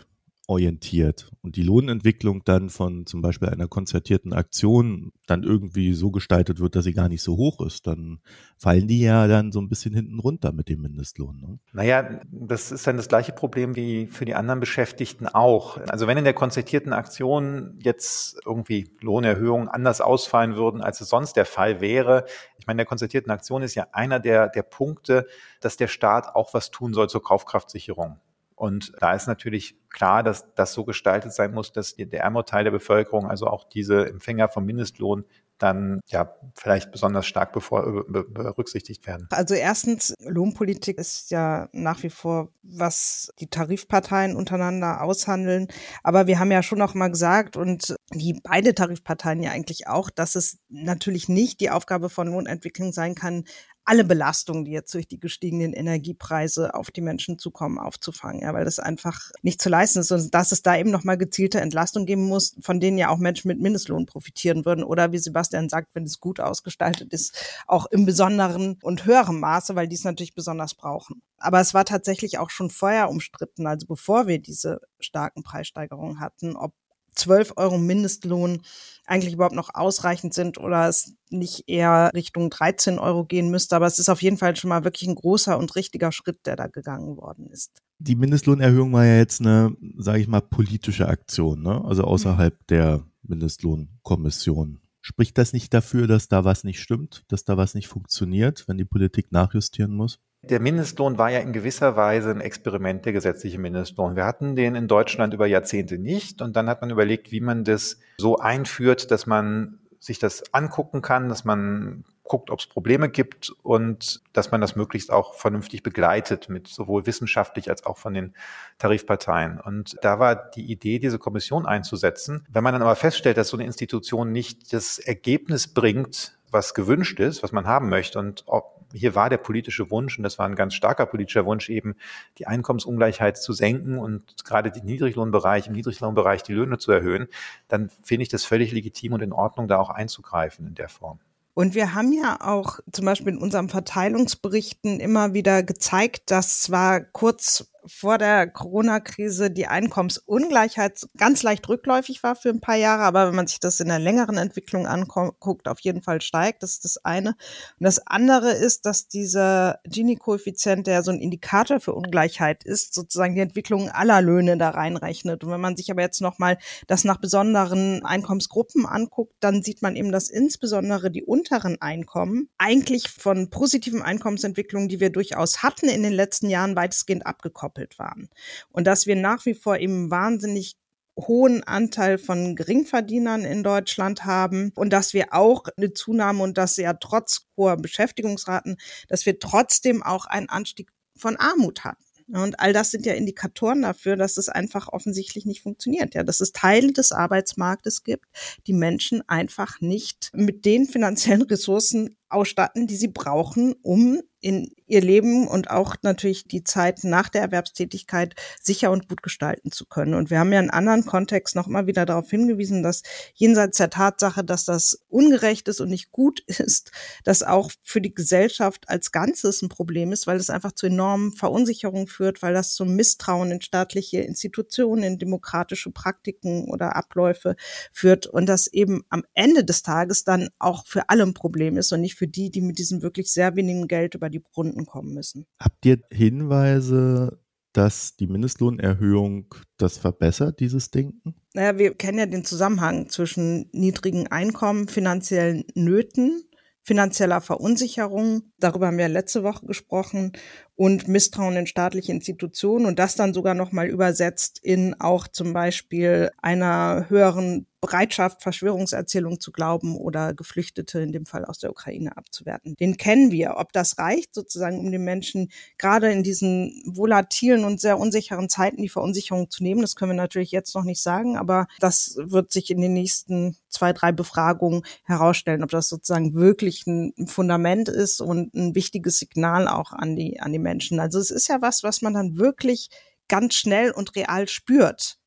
orientiert 0.50 1.30
und 1.44 1.56
die 1.56 1.64
Lohnentwicklung 1.64 2.44
dann 2.44 2.70
von 2.70 3.06
zum 3.06 3.22
Beispiel 3.22 3.50
einer 3.50 3.68
konzertierten 3.68 4.34
Aktion 4.34 5.12
dann 5.28 5.44
irgendwie 5.44 5.94
so 5.94 6.10
gestaltet 6.10 6.60
wird, 6.60 6.76
dass 6.76 6.86
sie 6.86 6.94
gar 6.94 7.08
nicht 7.08 7.22
so 7.22 7.38
hoch 7.38 7.64
ist, 7.64 7.86
dann 7.86 8.20
fallen 8.58 8.88
die 8.88 9.02
ja 9.02 9.28
dann 9.28 9.52
so 9.52 9.62
ein 9.62 9.70
bisschen 9.70 9.94
hinten 9.94 10.20
runter 10.20 10.52
mit 10.52 10.68
dem 10.68 10.82
Mindestlohn. 10.82 11.40
Ne? 11.40 11.60
Naja, 11.72 12.20
das 12.32 12.72
ist 12.72 12.88
dann 12.88 12.98
das 12.98 13.08
gleiche 13.08 13.32
Problem 13.32 13.76
wie 13.76 14.08
für 14.08 14.26
die 14.26 14.34
anderen 14.34 14.60
Beschäftigten 14.60 15.28
auch. 15.28 15.78
Also 15.88 16.08
wenn 16.08 16.18
in 16.18 16.24
der 16.24 16.34
konzertierten 16.34 16.94
Aktion 16.94 17.78
jetzt 17.84 18.40
irgendwie 18.44 18.90
Lohnerhöhungen 19.02 19.68
anders 19.68 20.02
ausfallen 20.02 20.56
würden, 20.56 20.82
als 20.82 21.00
es 21.00 21.10
sonst 21.10 21.34
der 21.34 21.46
Fall 21.46 21.80
wäre, 21.80 22.26
ich 22.58 22.66
meine, 22.66 22.78
der 22.78 22.86
konzertierten 22.88 23.32
Aktion 23.32 23.62
ist 23.62 23.76
ja 23.76 23.86
einer 23.92 24.20
der, 24.20 24.50
der 24.50 24.64
Punkte, 24.64 25.28
dass 25.62 25.78
der 25.78 25.88
Staat 25.88 26.34
auch 26.34 26.56
was 26.56 26.72
tun 26.72 26.96
soll 26.96 27.08
zur 27.08 27.22
Kaufkraftsicherung. 27.22 28.20
Und 28.60 28.92
da 29.00 29.14
ist 29.14 29.26
natürlich 29.26 29.78
klar, 29.90 30.22
dass 30.22 30.54
das 30.54 30.74
so 30.74 30.84
gestaltet 30.84 31.32
sein 31.32 31.54
muss, 31.54 31.72
dass 31.72 31.96
der 31.96 32.22
ärmere 32.22 32.44
Teil 32.44 32.66
der 32.66 32.72
Bevölkerung, 32.72 33.30
also 33.30 33.48
auch 33.48 33.64
diese 33.70 34.06
Empfänger 34.06 34.50
vom 34.50 34.66
Mindestlohn, 34.66 35.24
dann 35.60 36.00
ja 36.08 36.34
vielleicht 36.56 36.92
besonders 36.92 37.26
stark 37.26 37.54
bevor, 37.54 38.06
be, 38.08 38.24
berücksichtigt 38.24 39.06
werden. 39.06 39.28
Also 39.30 39.56
erstens, 39.56 40.14
Lohnpolitik 40.20 40.98
ist 40.98 41.32
ja 41.32 41.70
nach 41.74 42.02
wie 42.04 42.10
vor, 42.10 42.50
was 42.64 43.32
die 43.40 43.48
Tarifparteien 43.48 44.36
untereinander 44.36 45.02
aushandeln. 45.02 45.68
Aber 46.04 46.28
wir 46.28 46.40
haben 46.40 46.52
ja 46.52 46.64
schon 46.64 46.82
auch 46.82 46.94
mal 46.94 47.10
gesagt 47.10 47.58
und 47.58 47.96
die 48.14 48.40
beide 48.44 48.74
Tarifparteien 48.74 49.44
ja 49.44 49.52
eigentlich 49.52 49.88
auch, 49.88 50.10
dass 50.10 50.36
es 50.36 50.60
natürlich 50.70 51.30
nicht 51.30 51.62
die 51.62 51.70
Aufgabe 51.70 52.10
von 52.10 52.30
Lohnentwicklung 52.30 52.92
sein 52.92 53.16
kann, 53.16 53.44
alle 53.86 54.04
Belastungen, 54.04 54.66
die 54.66 54.72
jetzt 54.72 54.94
durch 54.94 55.08
die 55.08 55.20
gestiegenen 55.20 55.74
Energiepreise 55.74 56.74
auf 56.76 56.92
die 56.92 57.02
Menschen 57.02 57.40
zukommen, 57.40 57.80
aufzufangen, 57.80 58.42
ja, 58.42 58.54
weil 58.54 58.66
das 58.66 58.80
einfach 58.80 59.32
nicht 59.42 59.62
zu 59.62 59.70
leisten 59.70 60.00
ist. 60.00 60.12
Und 60.12 60.34
dass 60.34 60.52
es 60.52 60.62
da 60.62 60.78
eben 60.78 60.92
nochmal 60.92 61.18
gezielte 61.18 61.60
Entlastung 61.60 62.06
geben 62.06 62.24
muss, 62.24 62.56
von 62.62 62.80
denen 62.80 62.98
ja 62.98 63.10
auch 63.10 63.18
Menschen 63.18 63.48
mit 63.48 63.60
Mindestlohn 63.60 64.06
profitieren 64.06 64.66
würden. 64.66 64.84
Oder 64.84 65.12
wie 65.12 65.18
Sebastian 65.18 65.70
sagt, 65.70 65.90
wenn 65.94 66.04
es 66.04 66.20
gut 66.20 66.40
ausgestaltet 66.40 67.12
ist, 67.14 67.36
auch 67.66 67.88
im 67.88 68.06
besonderen 68.06 68.78
und 68.84 69.06
höheren 69.06 69.40
Maße, 69.40 69.76
weil 69.76 69.88
die 69.88 69.96
es 69.96 70.04
natürlich 70.04 70.36
besonders 70.36 70.76
brauchen. 70.76 71.22
Aber 71.38 71.60
es 71.60 71.74
war 71.74 71.86
tatsächlich 71.86 72.38
auch 72.38 72.50
schon 72.50 72.70
vorher 72.70 73.10
umstritten, 73.10 73.66
also 73.66 73.88
bevor 73.88 74.28
wir 74.28 74.40
diese 74.40 74.82
starken 75.00 75.42
Preissteigerungen 75.42 76.20
hatten, 76.20 76.56
ob 76.56 76.74
12 77.16 77.54
Euro 77.58 77.78
Mindestlohn 77.78 78.62
eigentlich 79.06 79.34
überhaupt 79.34 79.56
noch 79.56 79.70
ausreichend 79.74 80.34
sind 80.34 80.58
oder 80.58 80.88
es 80.88 81.16
nicht 81.30 81.64
eher 81.68 82.12
Richtung 82.14 82.50
13 82.50 83.00
Euro 83.00 83.26
gehen 83.26 83.50
müsste. 83.50 83.76
Aber 83.76 83.88
es 83.88 84.00
ist 84.00 84.10
auf 84.10 84.22
jeden 84.22 84.38
Fall 84.38 84.56
schon 84.56 84.70
mal 84.70 84.84
wirklich 84.84 85.10
ein 85.10 85.16
großer 85.16 85.58
und 85.58 85.76
richtiger 85.76 86.12
Schritt, 86.12 86.46
der 86.46 86.56
da 86.56 86.68
gegangen 86.68 87.18
worden 87.18 87.48
ist. 87.48 87.82
Die 87.98 88.16
Mindestlohnerhöhung 88.16 88.94
war 88.94 89.06
ja 89.06 89.18
jetzt 89.18 89.42
eine, 89.42 89.76
sage 89.98 90.20
ich 90.20 90.28
mal, 90.28 90.42
politische 90.42 91.08
Aktion, 91.08 91.64
ne? 91.64 91.84
also 91.84 92.04
außerhalb 92.04 92.56
der 92.68 93.04
Mindestlohnkommission. 93.24 94.80
Spricht 95.02 95.38
das 95.38 95.54
nicht 95.54 95.74
dafür, 95.74 96.08
dass 96.08 96.28
da 96.28 96.46
was 96.46 96.64
nicht 96.64 96.80
stimmt, 96.80 97.24
dass 97.30 97.44
da 97.44 97.58
was 97.58 97.74
nicht 97.74 97.88
funktioniert, 97.88 98.68
wenn 98.68 98.78
die 98.78 98.86
Politik 98.86 99.32
nachjustieren 99.32 99.96
muss? 99.96 100.20
Der 100.42 100.62
Mindestlohn 100.62 101.18
war 101.18 101.30
ja 101.30 101.40
in 101.40 101.52
gewisser 101.52 101.96
Weise 101.96 102.32
ein 102.32 102.42
Experiment, 102.42 103.06
der 103.06 103.14
gesetzliche 103.14 103.60
Mindestlohn. 103.60 104.16
Wir 104.16 104.26
hatten 104.26 104.56
den 104.56 104.76
in 104.76 104.88
Deutschland 104.88 105.34
über 105.34 105.48
Jahrzehnte 105.48 105.98
nicht 105.98 106.42
und 106.42 106.56
dann 106.56 106.70
hat 106.70 106.82
man 106.82 106.90
überlegt, 106.90 107.32
wie 107.32 107.42
man 107.42 107.66
das 107.66 108.00
so 108.18 108.38
einführt, 108.38 109.12
dass 109.12 109.26
man 109.26 109.80
sich 110.00 110.18
das 110.18 110.54
angucken 110.54 111.02
kann, 111.02 111.28
dass 111.28 111.44
man 111.44 112.06
guckt, 112.24 112.52
ob 112.52 112.60
es 112.60 112.68
Probleme 112.68 113.10
gibt 113.10 113.52
und 113.64 114.22
dass 114.32 114.52
man 114.52 114.62
das 114.62 114.76
möglichst 114.76 115.12
auch 115.12 115.34
vernünftig 115.34 115.84
begleitet 115.84 116.48
mit 116.48 116.68
sowohl 116.68 117.06
wissenschaftlich 117.06 117.70
als 117.70 117.86
auch 117.86 117.98
von 117.98 118.14
den 118.14 118.34
Tarifparteien. 118.78 119.60
Und 119.60 119.98
da 120.04 120.20
war 120.20 120.36
die 120.36 120.72
Idee, 120.72 121.00
diese 121.00 121.20
Kommission 121.20 121.66
einzusetzen. 121.66 122.46
Wenn 122.50 122.64
man 122.64 122.74
dann 122.74 122.84
aber 122.84 122.96
feststellt, 122.96 123.38
dass 123.38 123.50
so 123.50 123.58
eine 123.58 123.66
Institution 123.66 124.32
nicht 124.32 124.72
das 124.72 125.00
Ergebnis 125.00 125.68
bringt, 125.68 126.39
was 126.52 126.74
gewünscht 126.74 127.20
ist, 127.20 127.44
was 127.44 127.52
man 127.52 127.68
haben 127.68 127.90
möchte 127.90 128.20
und 128.20 128.46
hier 128.94 129.16
war 129.16 129.30
der 129.30 129.38
politische 129.38 129.92
Wunsch, 129.92 130.18
und 130.18 130.24
das 130.24 130.40
war 130.40 130.48
ein 130.48 130.56
ganz 130.56 130.74
starker 130.74 131.06
politischer 131.06 131.46
Wunsch, 131.46 131.70
eben 131.70 131.96
die 132.38 132.48
Einkommensungleichheit 132.48 133.38
zu 133.38 133.54
senken 133.54 134.00
und 134.00 134.44
gerade 134.46 134.72
den 134.72 134.86
Niedriglohnbereich, 134.86 135.68
im 135.68 135.74
Niedriglohnbereich 135.74 136.44
die 136.44 136.54
Löhne 136.54 136.78
zu 136.78 136.92
erhöhen, 136.92 137.28
dann 137.68 137.90
finde 138.04 138.24
ich 138.24 138.30
das 138.30 138.46
völlig 138.46 138.72
legitim 138.72 139.14
und 139.14 139.22
in 139.22 139.34
Ordnung, 139.34 139.68
da 139.68 139.78
auch 139.78 139.90
einzugreifen 139.90 140.68
in 140.68 140.76
der 140.76 140.90
Form. 140.90 141.20
Und 141.54 141.76
wir 141.76 141.94
haben 141.94 142.14
ja 142.14 142.38
auch 142.40 142.80
zum 142.92 143.06
Beispiel 143.06 143.34
in 143.34 143.38
unserem 143.38 143.70
Verteilungsberichten 143.70 145.00
immer 145.00 145.34
wieder 145.34 145.62
gezeigt, 145.62 146.32
dass 146.32 146.62
zwar 146.62 147.02
kurz 147.02 147.70
vor 147.90 148.18
der 148.18 148.48
Corona-Krise 148.48 149.52
die 149.52 149.68
Einkommensungleichheit 149.68 151.08
ganz 151.18 151.44
leicht 151.44 151.68
rückläufig 151.68 152.24
war 152.24 152.36
für 152.36 152.50
ein 152.50 152.62
paar 152.62 152.76
Jahre, 152.76 153.04
aber 153.04 153.28
wenn 153.28 153.36
man 153.36 153.48
sich 153.48 153.60
das 153.60 153.80
in 153.80 153.88
der 153.88 154.00
längeren 154.00 154.38
Entwicklung 154.38 154.88
anguckt, 154.88 155.68
auf 155.68 155.80
jeden 155.80 156.02
Fall 156.02 156.22
steigt. 156.22 156.64
Das 156.64 156.72
ist 156.72 156.86
das 156.86 157.04
eine. 157.04 157.30
Und 157.30 157.84
das 157.86 158.06
andere 158.06 158.52
ist, 158.52 158.86
dass 158.86 159.08
dieser 159.08 159.80
Gini-Koeffizient, 159.86 160.88
der 160.88 161.04
so 161.04 161.12
ein 161.12 161.20
Indikator 161.20 161.80
für 161.80 161.94
Ungleichheit 161.94 162.64
ist, 162.64 162.94
sozusagen 162.94 163.36
die 163.36 163.42
Entwicklung 163.42 163.90
aller 163.90 164.22
Löhne 164.22 164.58
da 164.58 164.70
reinrechnet. 164.70 165.44
Und 165.44 165.52
wenn 165.52 165.62
man 165.62 165.76
sich 165.76 165.92
aber 165.92 166.02
jetzt 166.02 166.22
nochmal 166.22 166.58
das 166.88 167.04
nach 167.04 167.18
besonderen 167.18 168.06
Einkommensgruppen 168.06 168.86
anguckt, 168.86 169.36
dann 169.40 169.64
sieht 169.64 169.82
man 169.82 169.96
eben, 169.96 170.12
dass 170.12 170.30
insbesondere 170.30 171.12
die 171.12 171.24
unteren 171.24 171.82
Einkommen 171.82 172.50
eigentlich 172.58 173.10
von 173.10 173.50
positiven 173.50 174.02
Einkommensentwicklungen, 174.02 174.90
die 174.90 175.00
wir 175.00 175.10
durchaus 175.10 175.64
hatten 175.64 175.90
in 175.90 176.04
den 176.04 176.14
letzten 176.14 176.50
Jahren, 176.50 176.76
weitestgehend 176.76 177.26
abgekoppelt 177.26 177.79
gekoppelt 177.80 178.00
waren. 178.00 178.30
Und 178.72 178.86
dass 178.86 179.08
wir 179.08 179.16
nach 179.16 179.46
wie 179.46 179.54
vor 179.54 179.78
eben 179.78 180.12
wahnsinnig 180.12 180.76
hohen 181.18 181.64
Anteil 181.64 182.18
von 182.18 182.56
Geringverdienern 182.56 183.44
in 183.44 183.62
Deutschland 183.62 184.24
haben 184.24 184.72
und 184.76 184.92
dass 184.94 185.14
wir 185.14 185.34
auch 185.34 185.66
eine 185.76 185.94
Zunahme 185.94 186.44
und 186.44 186.58
dass 186.58 186.78
ja 186.78 186.94
trotz 186.94 187.48
hoher 187.58 187.76
Beschäftigungsraten, 187.76 188.78
dass 189.10 189.26
wir 189.26 189.38
trotzdem 189.38 190.02
auch 190.02 190.26
einen 190.26 190.48
Anstieg 190.48 190.92
von 191.18 191.36
Armut 191.36 191.84
hatten. 191.84 192.04
Und 192.32 192.60
all 192.60 192.74
das 192.74 192.92
sind 192.92 193.06
ja 193.08 193.14
Indikatoren 193.14 193.82
dafür, 193.82 194.16
dass 194.16 194.38
es 194.38 194.50
einfach 194.50 194.88
offensichtlich 194.88 195.46
nicht 195.46 195.62
funktioniert. 195.62 196.14
Ja, 196.14 196.24
dass 196.24 196.42
es 196.42 196.52
Teile 196.52 196.94
des 196.94 197.12
Arbeitsmarktes 197.12 198.04
gibt, 198.04 198.26
die 198.68 198.74
Menschen 198.74 199.28
einfach 199.28 199.82
nicht 199.82 200.30
mit 200.34 200.64
den 200.64 200.86
finanziellen 200.86 201.42
Ressourcen 201.42 202.18
ausstatten, 202.30 202.86
die 202.86 202.96
sie 202.96 203.08
brauchen, 203.08 203.74
um 203.82 204.22
in 204.42 204.72
ihr 204.88 205.02
Leben 205.02 205.48
und 205.48 205.70
auch 205.70 205.96
natürlich 206.02 206.48
die 206.48 206.64
Zeit 206.64 207.04
nach 207.04 207.30
der 207.30 207.42
Erwerbstätigkeit 207.42 208.36
sicher 208.62 208.92
und 208.92 209.08
gut 209.08 209.22
gestalten 209.22 209.72
zu 209.72 209.86
können. 209.86 210.14
Und 210.14 210.30
wir 210.30 210.40
haben 210.40 210.52
ja 210.52 210.60
in 210.60 210.70
anderen 210.70 211.06
Kontext 211.06 211.56
noch 211.56 211.68
mal 211.68 211.88
wieder 211.88 212.06
darauf 212.06 212.30
hingewiesen, 212.30 212.82
dass 212.82 213.04
jenseits 213.34 213.78
der 213.78 213.90
Tatsache, 213.90 214.44
dass 214.44 214.66
das 214.66 215.04
ungerecht 215.08 215.68
ist 215.68 215.80
und 215.82 215.90
nicht 215.90 216.12
gut 216.12 216.40
ist, 216.48 216.92
das 217.24 217.44
auch 217.44 217.72
für 217.84 218.02
die 218.02 218.14
Gesellschaft 218.14 218.90
als 218.90 219.12
Ganzes 219.12 219.62
ein 219.62 219.70
Problem 219.70 220.12
ist, 220.12 220.26
weil 220.26 220.38
es 220.38 220.50
einfach 220.50 220.72
zu 220.72 220.88
enormen 220.88 221.34
Verunsicherungen 221.34 222.08
führt, 222.08 222.42
weil 222.42 222.54
das 222.54 222.74
zum 222.74 222.96
Misstrauen 222.96 223.52
in 223.52 223.62
staatliche 223.62 224.22
Institutionen, 224.22 225.04
in 225.04 225.20
demokratische 225.20 225.92
Praktiken 225.92 226.66
oder 226.70 226.96
Abläufe 226.96 227.56
führt 227.92 228.26
und 228.26 228.48
das 228.48 228.68
eben 228.68 229.04
am 229.10 229.24
Ende 229.34 229.64
des 229.64 229.84
Tages 229.84 230.24
dann 230.24 230.50
auch 230.58 230.88
für 230.88 231.10
alle 231.10 231.24
ein 231.24 231.34
Problem 231.34 231.78
ist 231.78 231.92
und 231.92 232.02
nicht 232.02 232.16
für 232.16 232.28
die, 232.28 232.50
die 232.50 232.62
mit 232.62 232.80
diesem 232.80 233.02
wirklich 233.02 233.32
sehr 233.32 233.56
wenigen 233.56 233.88
Geld 233.88 234.16
über 234.16 234.29
die 234.30 234.44
Runden 234.56 234.86
kommen 234.86 235.14
müssen. 235.14 235.46
Habt 235.60 235.86
ihr 235.86 236.00
Hinweise, 236.12 237.40
dass 237.74 238.16
die 238.16 238.28
Mindestlohnerhöhung 238.28 239.54
das 239.78 239.98
verbessert, 239.98 240.60
dieses 240.60 240.92
Denken? 240.92 241.36
Naja, 241.54 241.78
wir 241.78 241.94
kennen 241.96 242.20
ja 242.20 242.26
den 242.26 242.46
Zusammenhang 242.46 243.10
zwischen 243.10 243.70
niedrigen 243.72 244.28
Einkommen, 244.28 244.88
finanziellen 244.88 245.66
Nöten, 245.76 246.44
finanzieller 246.84 247.42
Verunsicherung, 247.42 248.52
darüber 248.58 248.88
haben 248.88 248.98
wir 248.98 249.08
letzte 249.08 249.44
Woche 249.44 249.66
gesprochen, 249.66 250.32
und 250.80 251.10
Misstrauen 251.10 251.58
in 251.58 251.68
staatliche 251.68 252.14
Institutionen 252.14 252.86
und 252.86 253.00
das 253.00 253.16
dann 253.16 253.34
sogar 253.34 253.54
nochmal 253.54 253.88
übersetzt 253.88 254.60
in 254.64 254.96
auch 255.02 255.28
zum 255.28 255.52
Beispiel 255.52 256.32
einer 256.42 257.08
höheren 257.10 257.68
Bereitschaft, 257.82 258.42
Verschwörungserzählungen 258.44 259.40
zu 259.40 259.52
glauben 259.52 259.96
oder 259.96 260.34
Geflüchtete 260.34 261.00
in 261.00 261.12
dem 261.12 261.26
Fall 261.26 261.46
aus 261.46 261.60
der 261.60 261.70
Ukraine 261.70 262.18
abzuwerten. 262.18 262.76
Den 262.80 262.98
kennen 262.98 263.32
wir. 263.32 263.56
Ob 263.58 263.72
das 263.72 263.98
reicht, 263.98 264.36
sozusagen, 264.36 264.80
um 264.80 264.92
den 264.92 265.04
Menschen 265.04 265.50
gerade 265.78 266.12
in 266.12 266.24
diesen 266.24 266.84
volatilen 266.86 267.64
und 267.64 267.80
sehr 267.80 267.98
unsicheren 267.98 268.50
Zeiten 268.50 268.82
die 268.82 268.90
Verunsicherung 268.90 269.50
zu 269.50 269.64
nehmen, 269.64 269.82
das 269.82 269.96
können 269.96 270.12
wir 270.12 270.18
natürlich 270.18 270.52
jetzt 270.52 270.76
noch 270.76 270.84
nicht 270.84 271.02
sagen, 271.02 271.38
aber 271.38 271.68
das 271.80 272.18
wird 272.20 272.52
sich 272.52 272.70
in 272.70 272.82
den 272.82 272.94
nächsten 272.94 273.56
zwei, 273.70 273.94
drei 273.94 274.12
Befragungen 274.12 274.82
herausstellen, 275.04 275.64
ob 275.64 275.70
das 275.70 275.88
sozusagen 275.88 276.34
wirklich 276.34 276.86
ein 276.86 277.14
Fundament 277.28 277.88
ist 277.88 278.20
und 278.20 278.54
ein 278.56 278.76
wichtiges 278.76 279.20
Signal 279.20 279.68
auch 279.68 279.94
an 279.94 280.16
die, 280.16 280.42
an 280.42 280.52
die 280.52 280.60
Menschen. 280.60 280.69
Also 281.00 281.20
es 281.20 281.32
ist 281.32 281.48
ja 281.48 281.62
was, 281.62 281.84
was 281.84 282.02
man 282.02 282.14
dann 282.14 282.38
wirklich 282.38 282.90
ganz 283.28 283.56
schnell 283.56 283.92
und 283.92 284.16
real 284.16 284.48
spürt. 284.48 285.20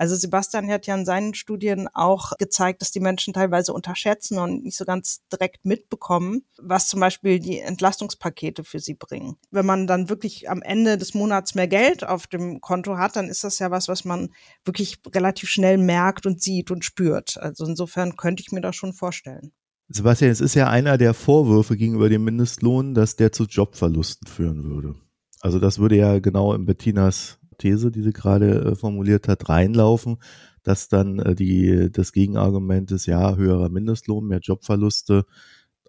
Also 0.00 0.16
Sebastian 0.16 0.70
hat 0.70 0.86
ja 0.86 0.94
in 0.94 1.04
seinen 1.04 1.34
Studien 1.34 1.86
auch 1.92 2.32
gezeigt, 2.38 2.80
dass 2.80 2.90
die 2.90 3.00
Menschen 3.00 3.34
teilweise 3.34 3.74
unterschätzen 3.74 4.38
und 4.38 4.64
nicht 4.64 4.78
so 4.78 4.86
ganz 4.86 5.20
direkt 5.30 5.66
mitbekommen, 5.66 6.46
was 6.56 6.88
zum 6.88 7.00
Beispiel 7.00 7.38
die 7.38 7.58
Entlastungspakete 7.58 8.64
für 8.64 8.78
sie 8.78 8.94
bringen. 8.94 9.36
Wenn 9.50 9.66
man 9.66 9.86
dann 9.86 10.08
wirklich 10.08 10.48
am 10.48 10.62
Ende 10.62 10.96
des 10.96 11.12
Monats 11.12 11.54
mehr 11.54 11.68
Geld 11.68 12.02
auf 12.02 12.26
dem 12.26 12.62
Konto 12.62 12.96
hat, 12.96 13.14
dann 13.14 13.28
ist 13.28 13.44
das 13.44 13.58
ja 13.58 13.70
was, 13.70 13.88
was 13.88 14.06
man 14.06 14.32
wirklich 14.64 15.02
relativ 15.14 15.50
schnell 15.50 15.76
merkt 15.76 16.24
und 16.24 16.40
sieht 16.40 16.70
und 16.70 16.82
spürt. 16.82 17.36
Also 17.36 17.66
insofern 17.66 18.16
könnte 18.16 18.42
ich 18.42 18.52
mir 18.52 18.62
das 18.62 18.76
schon 18.76 18.94
vorstellen. 18.94 19.52
Sebastian, 19.92 20.30
es 20.30 20.40
ist 20.40 20.54
ja 20.54 20.68
einer 20.68 20.98
der 20.98 21.14
Vorwürfe 21.14 21.76
gegenüber 21.76 22.08
dem 22.08 22.22
Mindestlohn, 22.22 22.94
dass 22.94 23.16
der 23.16 23.32
zu 23.32 23.44
Jobverlusten 23.44 24.28
führen 24.28 24.62
würde. 24.62 24.94
Also 25.40 25.58
das 25.58 25.80
würde 25.80 25.96
ja 25.96 26.20
genau 26.20 26.54
in 26.54 26.64
Bettinas 26.64 27.38
These, 27.58 27.90
die 27.90 28.02
sie 28.02 28.12
gerade 28.12 28.60
äh, 28.62 28.74
formuliert 28.76 29.26
hat, 29.26 29.48
reinlaufen, 29.48 30.18
dass 30.62 30.88
dann 30.88 31.18
äh, 31.18 31.34
die, 31.34 31.90
das 31.90 32.12
Gegenargument 32.12 32.92
ist, 32.92 33.06
ja, 33.06 33.34
höherer 33.34 33.68
Mindestlohn, 33.68 34.28
mehr 34.28 34.38
Jobverluste 34.40 35.26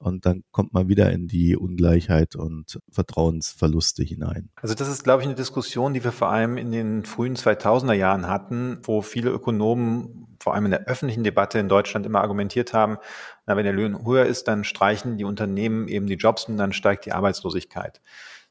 und 0.01 0.25
dann 0.25 0.43
kommt 0.51 0.74
man 0.74 0.88
wieder 0.88 1.12
in 1.12 1.27
die 1.27 1.55
Ungleichheit 1.55 2.36
und 2.36 2.79
Vertrauensverluste 2.91 4.03
hinein. 4.03 4.50
Also 4.55 4.74
das 4.74 4.88
ist, 4.88 5.03
glaube 5.03 5.22
ich, 5.22 5.27
eine 5.27 5.36
Diskussion, 5.36 5.93
die 5.93 6.03
wir 6.03 6.12
vor 6.12 6.29
allem 6.29 6.58
in 6.58 6.72
den 6.72 7.05
frühen 7.05 7.36
2000er 7.36 7.93
Jahren 7.93 8.27
hatten, 8.27 8.79
wo 8.84 9.01
viele 9.01 9.29
Ökonomen 9.29 10.27
vor 10.39 10.55
allem 10.55 10.65
in 10.65 10.72
der 10.72 10.88
öffentlichen 10.88 11.24
Debatte 11.24 11.60
in 11.60 11.70
Deutschland 11.70 12.05
immer 12.05 12.22
argumentiert 12.22 12.74
haben, 12.74 12.98
na, 13.46 13.55
wenn 13.55 13.63
der 13.63 13.74
Lohn 13.74 14.05
höher 14.05 14.25
ist, 14.25 14.48
dann 14.48 14.63
streichen 14.63 15.17
die 15.17 15.24
Unternehmen 15.24 15.88
eben 15.88 16.08
die 16.08 16.15
Jobs 16.15 16.46
und 16.46 16.58
dann 16.58 16.74
steigt 16.74 17.05
die 17.05 17.12
Arbeitslosigkeit. 17.12 18.01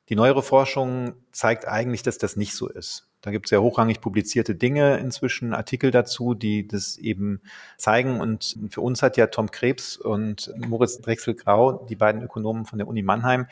Die 0.09 0.17
neuere 0.17 0.43
Forschung 0.43 1.15
zeigt 1.33 1.67
eigentlich, 1.67 2.03
dass 2.03 2.19
das 2.19 2.37
nicht 2.37 2.55
so 2.55 2.69
ist. 2.69 3.10
Da 3.23 3.31
gibt 3.31 3.47
es 3.47 3.51
ja 3.51 3.59
hochrangig 3.59 4.01
publizierte 4.01 4.55
Dinge 4.55 4.99
inzwischen, 4.99 5.53
Artikel 5.53 5.91
dazu, 5.91 6.35
die 6.35 6.67
das 6.67 6.97
eben 6.97 7.41
zeigen. 7.77 8.21
Und 8.21 8.57
für 8.71 8.81
uns 8.81 9.03
hat 9.03 9.17
ja 9.17 9.27
Tom 9.27 9.51
Krebs 9.51 9.97
und 9.97 10.53
Moritz 10.57 11.01
Drechsel-Grau, 11.01 11.87
die 11.89 11.97
beiden 11.97 12.23
Ökonomen 12.23 12.65
von 12.65 12.79
der 12.79 12.89
Uni 12.89 13.03
Mannheim, 13.03 13.47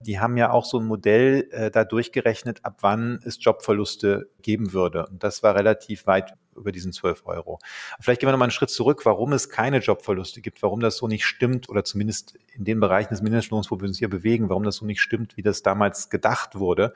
die 0.00 0.20
haben 0.20 0.36
ja 0.36 0.52
auch 0.52 0.64
so 0.64 0.78
ein 0.78 0.86
Modell 0.86 1.48
äh, 1.50 1.70
da 1.70 1.84
durchgerechnet, 1.84 2.64
ab 2.64 2.78
wann 2.82 3.18
es 3.24 3.42
Jobverluste 3.42 4.30
geben 4.42 4.72
würde. 4.72 5.06
Und 5.06 5.24
das 5.24 5.42
war 5.42 5.56
relativ 5.56 6.06
weit 6.06 6.34
über 6.54 6.72
diesen 6.72 6.92
12 6.92 7.26
Euro. 7.26 7.58
Vielleicht 8.00 8.20
gehen 8.20 8.28
wir 8.28 8.32
noch 8.32 8.38
mal 8.38 8.44
einen 8.44 8.52
Schritt 8.52 8.70
zurück, 8.70 9.04
warum 9.06 9.32
es 9.32 9.48
keine 9.48 9.78
Jobverluste 9.78 10.40
gibt, 10.40 10.62
warum 10.62 10.80
das 10.80 10.96
so 10.96 11.08
nicht 11.08 11.24
stimmt 11.24 11.68
oder 11.68 11.84
zumindest 11.84 12.38
in 12.54 12.64
den 12.64 12.78
Bereichen 12.80 13.10
des 13.10 13.22
Mindestlohns, 13.22 13.70
wo 13.70 13.80
wir 13.80 13.88
uns 13.88 13.98
hier 13.98 14.10
bewegen, 14.10 14.48
warum 14.48 14.62
das 14.62 14.76
so 14.76 14.86
nicht 14.86 15.00
stimmt, 15.00 15.36
wie 15.36 15.42
das 15.42 15.62
damals 15.62 16.10
gedacht 16.10 16.56
wurde. 16.56 16.92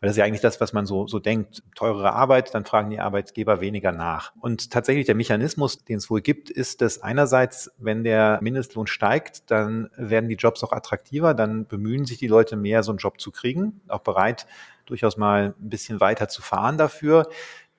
Weil 0.00 0.08
das 0.08 0.14
ist 0.14 0.18
ja 0.18 0.24
eigentlich 0.24 0.40
das, 0.40 0.60
was 0.62 0.72
man 0.72 0.86
so, 0.86 1.06
so 1.06 1.18
denkt. 1.18 1.62
Teurere 1.74 2.14
Arbeit, 2.14 2.54
dann 2.54 2.64
fragen 2.64 2.88
die 2.88 3.00
Arbeitgeber 3.00 3.60
weniger 3.60 3.92
nach. 3.92 4.32
Und 4.40 4.70
tatsächlich 4.70 5.04
der 5.04 5.14
Mechanismus, 5.14 5.84
den 5.84 5.98
es 5.98 6.08
wohl 6.08 6.22
gibt, 6.22 6.48
ist, 6.48 6.80
dass 6.80 7.02
einerseits, 7.02 7.70
wenn 7.76 8.02
der 8.02 8.38
Mindestlohn 8.40 8.86
steigt, 8.86 9.50
dann 9.50 9.90
werden 9.96 10.30
die 10.30 10.36
Jobs 10.36 10.64
auch 10.64 10.72
attraktiver, 10.72 11.34
dann 11.34 11.66
bemühen 11.66 12.06
sich 12.06 12.16
die 12.16 12.28
Leute 12.28 12.56
mehr, 12.56 12.82
so 12.82 12.92
einen 12.92 12.98
Job 12.98 13.20
zu 13.20 13.30
kriegen, 13.30 13.82
auch 13.88 14.00
bereit, 14.00 14.46
durchaus 14.86 15.18
mal 15.18 15.54
ein 15.60 15.68
bisschen 15.68 16.00
weiter 16.00 16.28
zu 16.28 16.40
fahren 16.40 16.78
dafür. 16.78 17.28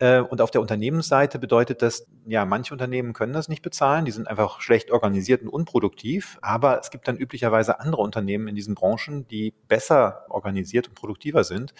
Äh, 0.02 0.22
und 0.22 0.42
auf 0.42 0.50
der 0.50 0.62
Unternehmensseite 0.62 1.38
bedeutet 1.38 1.84
das, 1.84 2.08
ja, 2.26 2.44
manche 2.44 2.74
Unternehmen 2.74 3.14
können 3.14 3.34
das 3.34 3.48
nicht 3.48 3.62
bezahlen, 3.62 4.04
die 4.04 4.12
sind 4.12 4.28
einfach 4.28 4.60
schlecht 4.60 4.90
organisiert 4.90 5.44
und 5.44 5.50
unproduktiv, 5.50 6.40
aber 6.42 6.80
es 6.80 6.90
gibt 6.90 7.08
dann 7.08 7.18
üblicherweise 7.18 7.80
andere 7.80 8.02
Unternehmen 8.02 8.48
in 8.48 8.56
diesen 8.56 8.74
Branchen, 8.74 9.28
die 9.28 9.54
besser 9.68 10.26
organisiert 10.30 10.88
und 10.88 10.96
produktiver 10.96 11.44
sind. 11.44 11.76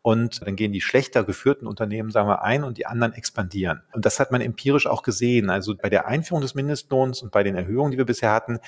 Und 0.00 0.46
dann 0.46 0.56
gehen 0.56 0.72
die 0.72 0.80
schlechter 0.80 1.24
geführten 1.24 1.66
Unternehmen, 1.66 2.10
sagen 2.10 2.28
wir, 2.28 2.42
ein 2.42 2.64
und 2.64 2.78
die 2.78 2.86
anderen 2.86 3.12
expandieren. 3.12 3.82
Und 3.92 4.06
das 4.06 4.20
hat 4.20 4.30
man 4.30 4.40
empirisch 4.40 4.86
auch 4.86 5.02
gesehen. 5.02 5.50
Also 5.50 5.76
bei 5.76 5.90
der 5.90 6.06
Einführung 6.06 6.40
des 6.40 6.54
Mindestlohns 6.54 7.22
und 7.22 7.32
bei 7.32 7.42
den 7.42 7.56
Erhöhungen, 7.56 7.90
die 7.90 7.98
wir 7.98 8.06
bisher 8.06 8.30
hatten, 8.30 8.60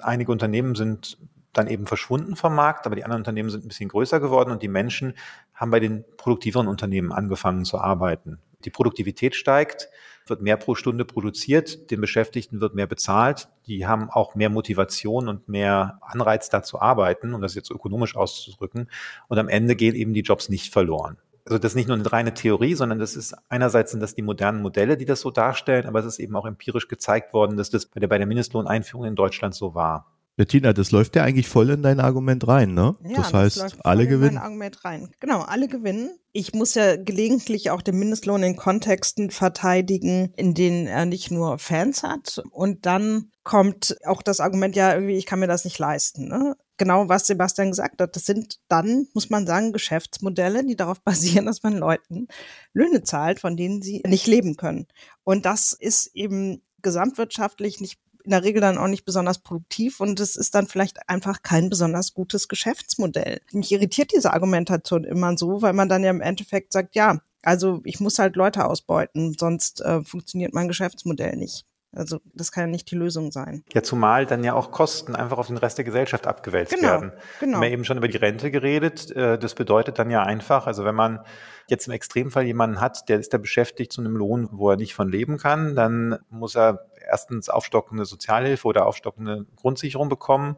einige 0.00 0.32
Unternehmen 0.32 0.74
sind 0.74 1.18
dann 1.52 1.68
eben 1.68 1.86
verschwunden 1.86 2.34
vom 2.34 2.54
Markt, 2.54 2.86
aber 2.86 2.96
die 2.96 3.04
anderen 3.04 3.20
Unternehmen 3.20 3.50
sind 3.50 3.64
ein 3.64 3.68
bisschen 3.68 3.90
größer 3.90 4.20
geworden 4.20 4.50
und 4.50 4.62
die 4.62 4.68
Menschen 4.68 5.14
haben 5.54 5.70
bei 5.70 5.80
den 5.80 6.04
produktiveren 6.16 6.66
Unternehmen 6.66 7.12
angefangen 7.12 7.64
zu 7.64 7.78
arbeiten. 7.78 8.38
Die 8.66 8.70
Produktivität 8.70 9.34
steigt, 9.34 9.88
wird 10.26 10.42
mehr 10.42 10.56
pro 10.56 10.74
Stunde 10.74 11.04
produziert, 11.04 11.90
den 11.90 12.00
Beschäftigten 12.00 12.60
wird 12.60 12.74
mehr 12.74 12.88
bezahlt, 12.88 13.48
die 13.66 13.86
haben 13.86 14.10
auch 14.10 14.34
mehr 14.34 14.50
Motivation 14.50 15.28
und 15.28 15.48
mehr 15.48 15.98
Anreiz 16.02 16.50
da 16.50 16.62
zu 16.62 16.80
arbeiten, 16.80 17.32
um 17.32 17.40
das 17.40 17.54
jetzt 17.54 17.70
ökonomisch 17.70 18.16
auszudrücken. 18.16 18.90
Und 19.28 19.38
am 19.38 19.48
Ende 19.48 19.76
gehen 19.76 19.94
eben 19.94 20.14
die 20.14 20.22
Jobs 20.22 20.48
nicht 20.48 20.72
verloren. 20.72 21.16
Also 21.44 21.58
das 21.58 21.72
ist 21.72 21.76
nicht 21.76 21.86
nur 21.86 21.96
eine 21.96 22.12
reine 22.12 22.34
Theorie, 22.34 22.74
sondern 22.74 22.98
das 22.98 23.14
ist 23.14 23.32
einerseits 23.48 23.92
sind 23.92 24.00
das 24.00 24.16
die 24.16 24.22
modernen 24.22 24.62
Modelle, 24.62 24.96
die 24.96 25.04
das 25.04 25.20
so 25.20 25.30
darstellen, 25.30 25.86
aber 25.86 26.00
es 26.00 26.06
ist 26.06 26.18
eben 26.18 26.34
auch 26.34 26.44
empirisch 26.44 26.88
gezeigt 26.88 27.32
worden, 27.32 27.56
dass 27.56 27.70
das 27.70 27.86
bei 27.86 28.00
der, 28.00 28.08
bei 28.08 28.18
der 28.18 28.26
Mindestlohneinführung 28.26 29.06
in 29.06 29.14
Deutschland 29.14 29.54
so 29.54 29.76
war. 29.76 30.15
Bettina, 30.36 30.74
das 30.74 30.90
läuft 30.90 31.16
ja 31.16 31.24
eigentlich 31.24 31.48
voll 31.48 31.70
in 31.70 31.82
dein 31.82 31.98
Argument 31.98 32.46
rein, 32.46 32.74
ne? 32.74 32.94
Ja, 33.02 33.16
das 33.16 33.32
heißt, 33.32 33.56
läuft 33.56 33.76
voll 33.76 33.82
alle 33.84 34.02
in 34.02 34.08
gewinnen. 34.10 34.36
Argument 34.36 34.84
rein. 34.84 35.10
Genau, 35.18 35.40
alle 35.40 35.66
gewinnen. 35.66 36.10
Ich 36.32 36.52
muss 36.52 36.74
ja 36.74 36.96
gelegentlich 36.96 37.70
auch 37.70 37.80
den 37.80 37.98
Mindestlohn 37.98 38.42
in 38.42 38.56
Kontexten 38.56 39.30
verteidigen, 39.30 40.34
in 40.36 40.52
denen 40.52 40.86
er 40.86 41.06
nicht 41.06 41.30
nur 41.30 41.58
Fans 41.58 42.02
hat. 42.02 42.42
Und 42.50 42.84
dann 42.84 43.30
kommt 43.44 43.96
auch 44.04 44.20
das 44.20 44.40
Argument, 44.40 44.76
ja, 44.76 44.92
irgendwie, 44.92 45.16
ich 45.16 45.24
kann 45.24 45.38
mir 45.38 45.46
das 45.46 45.64
nicht 45.64 45.78
leisten. 45.78 46.28
Ne? 46.28 46.54
Genau, 46.76 47.08
was 47.08 47.26
Sebastian 47.26 47.70
gesagt 47.70 48.02
hat. 48.02 48.14
Das 48.14 48.26
sind 48.26 48.58
dann, 48.68 49.06
muss 49.14 49.30
man 49.30 49.46
sagen, 49.46 49.72
Geschäftsmodelle, 49.72 50.66
die 50.66 50.76
darauf 50.76 51.00
basieren, 51.04 51.46
dass 51.46 51.62
man 51.62 51.78
Leuten 51.78 52.28
Löhne 52.74 53.02
zahlt, 53.02 53.40
von 53.40 53.56
denen 53.56 53.80
sie 53.80 54.02
nicht 54.06 54.26
leben 54.26 54.56
können. 54.56 54.86
Und 55.24 55.46
das 55.46 55.72
ist 55.72 56.14
eben 56.14 56.60
gesamtwirtschaftlich 56.82 57.80
nicht 57.80 57.98
in 58.26 58.32
der 58.32 58.42
Regel 58.42 58.60
dann 58.60 58.76
auch 58.76 58.88
nicht 58.88 59.04
besonders 59.04 59.38
produktiv 59.38 60.00
und 60.00 60.20
es 60.20 60.36
ist 60.36 60.54
dann 60.54 60.66
vielleicht 60.66 61.08
einfach 61.08 61.42
kein 61.42 61.70
besonders 61.70 62.12
gutes 62.12 62.48
Geschäftsmodell. 62.48 63.40
Mich 63.52 63.72
irritiert 63.72 64.12
diese 64.14 64.32
Argumentation 64.32 65.04
immer 65.04 65.38
so, 65.38 65.62
weil 65.62 65.72
man 65.72 65.88
dann 65.88 66.02
ja 66.04 66.10
im 66.10 66.20
Endeffekt 66.20 66.72
sagt, 66.72 66.96
ja, 66.96 67.20
also 67.42 67.80
ich 67.84 68.00
muss 68.00 68.18
halt 68.18 68.34
Leute 68.34 68.66
ausbeuten, 68.66 69.36
sonst 69.38 69.80
äh, 69.80 70.02
funktioniert 70.02 70.52
mein 70.52 70.66
Geschäftsmodell 70.68 71.36
nicht. 71.36 71.64
Also 71.92 72.18
das 72.34 72.52
kann 72.52 72.64
ja 72.64 72.66
nicht 72.68 72.90
die 72.90 72.94
Lösung 72.96 73.32
sein. 73.32 73.64
Ja, 73.72 73.82
zumal 73.82 74.26
dann 74.26 74.44
ja 74.44 74.52
auch 74.54 74.70
Kosten 74.70 75.16
einfach 75.16 75.38
auf 75.38 75.46
den 75.46 75.56
Rest 75.56 75.78
der 75.78 75.84
Gesellschaft 75.84 76.26
abgewälzt 76.26 76.74
Genau, 76.74 76.88
werden. 76.88 77.12
genau. 77.40 77.52
Wir 77.52 77.56
haben 77.56 77.62
ja 77.64 77.70
eben 77.70 77.84
schon 77.84 77.96
über 77.96 78.08
die 78.08 78.18
Rente 78.18 78.50
geredet. 78.50 79.10
Äh, 79.16 79.38
Das 79.38 79.54
bedeutet 79.54 79.98
dann 79.98 80.10
ja 80.10 80.22
einfach, 80.22 80.66
also 80.66 80.84
wenn 80.84 80.94
man 80.94 81.20
jetzt 81.68 81.86
im 81.86 81.92
Extremfall 81.94 82.44
jemanden 82.44 82.80
hat, 82.80 83.08
der 83.08 83.18
ist 83.18 83.32
da 83.32 83.38
beschäftigt 83.38 83.92
zu 83.92 84.00
einem 84.02 84.16
Lohn, 84.16 84.48
wo 84.52 84.70
er 84.70 84.76
nicht 84.76 84.94
von 84.94 85.08
leben 85.08 85.38
kann, 85.38 85.74
dann 85.74 86.18
muss 86.28 86.54
er 86.54 86.86
erstens 87.08 87.48
aufstockende 87.48 88.04
Sozialhilfe 88.04 88.66
oder 88.68 88.86
aufstockende 88.86 89.46
Grundsicherung 89.56 90.08
bekommen 90.08 90.56